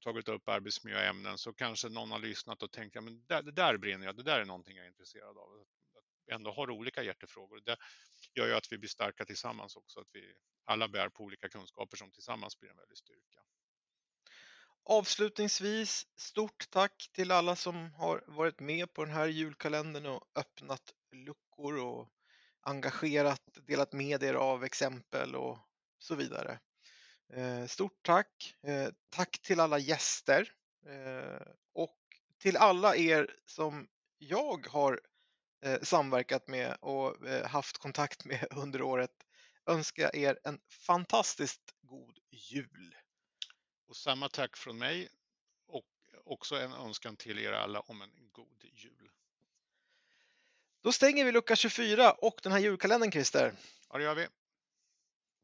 tagit 0.00 0.28
upp 0.28 0.48
arbetsmiljöämnen 0.48 1.38
så 1.38 1.52
kanske 1.52 1.88
någon 1.88 2.10
har 2.10 2.18
lyssnat 2.18 2.62
och 2.62 2.72
tänkt, 2.72 2.94
ja 2.94 3.00
men 3.00 3.26
det, 3.26 3.42
det 3.42 3.52
där 3.52 3.76
brinner 3.76 4.06
jag, 4.06 4.16
det 4.16 4.22
där 4.22 4.40
är 4.40 4.44
någonting 4.44 4.76
jag 4.76 4.84
är 4.84 4.90
intresserad 4.90 5.38
av. 5.38 5.60
Att 5.60 6.34
ändå 6.34 6.52
har 6.52 6.70
olika 6.70 7.02
hjärtefrågor. 7.02 7.60
Det 7.64 7.76
gör 8.34 8.46
ju 8.46 8.54
att 8.54 8.72
vi 8.72 8.78
blir 8.78 8.88
starka 8.88 9.24
tillsammans 9.24 9.76
också, 9.76 10.00
att 10.00 10.08
vi 10.12 10.32
alla 10.64 10.88
bär 10.88 11.08
på 11.08 11.24
olika 11.24 11.48
kunskaper 11.48 11.96
som 11.96 12.10
tillsammans 12.10 12.60
blir 12.60 12.70
en 12.70 12.76
väldig 12.76 12.98
styrka. 12.98 13.40
Avslutningsvis, 14.84 16.06
stort 16.16 16.70
tack 16.70 17.10
till 17.12 17.30
alla 17.30 17.56
som 17.56 17.94
har 17.94 18.24
varit 18.26 18.60
med 18.60 18.92
på 18.92 19.04
den 19.04 19.14
här 19.14 19.26
julkalendern 19.26 20.06
och 20.06 20.22
öppnat 20.34 20.94
luckor 21.12 21.78
och 21.78 22.08
engagerat, 22.62 23.42
delat 23.66 23.92
med 23.92 24.22
er 24.22 24.34
av 24.34 24.64
exempel 24.64 25.34
och 25.34 25.58
så 26.00 26.14
vidare. 26.14 26.58
Eh, 27.32 27.66
stort 27.66 28.02
tack! 28.02 28.56
Eh, 28.62 28.88
tack 29.10 29.38
till 29.42 29.60
alla 29.60 29.78
gäster 29.78 30.52
eh, 30.86 31.46
och 31.72 31.98
till 32.38 32.56
alla 32.56 32.96
er 32.96 33.36
som 33.46 33.88
jag 34.18 34.66
har 34.66 35.00
samverkat 35.82 36.48
med 36.48 36.76
och 36.80 37.16
haft 37.44 37.78
kontakt 37.78 38.24
med 38.24 38.46
under 38.56 38.82
året 38.82 39.10
önskar 39.66 40.16
er 40.16 40.38
en 40.44 40.60
fantastiskt 40.68 41.74
god 41.82 42.18
jul. 42.30 42.96
Och 43.88 43.96
samma 43.96 44.28
tack 44.28 44.56
från 44.56 44.78
mig 44.78 45.08
och 45.66 45.86
också 46.24 46.56
en 46.56 46.72
önskan 46.72 47.16
till 47.16 47.38
er 47.38 47.52
alla 47.52 47.80
om 47.80 48.02
en 48.02 48.10
god 48.32 48.64
jul. 48.72 49.10
Då 50.82 50.92
stänger 50.92 51.24
vi 51.24 51.32
lucka 51.32 51.56
24 51.56 52.12
och 52.12 52.40
den 52.42 52.52
här 52.52 52.58
julkalendern 52.58 53.12
Christer. 53.12 53.52
Ja, 53.88 53.98
det 53.98 54.04
gör 54.04 54.14
vi. 54.14 54.26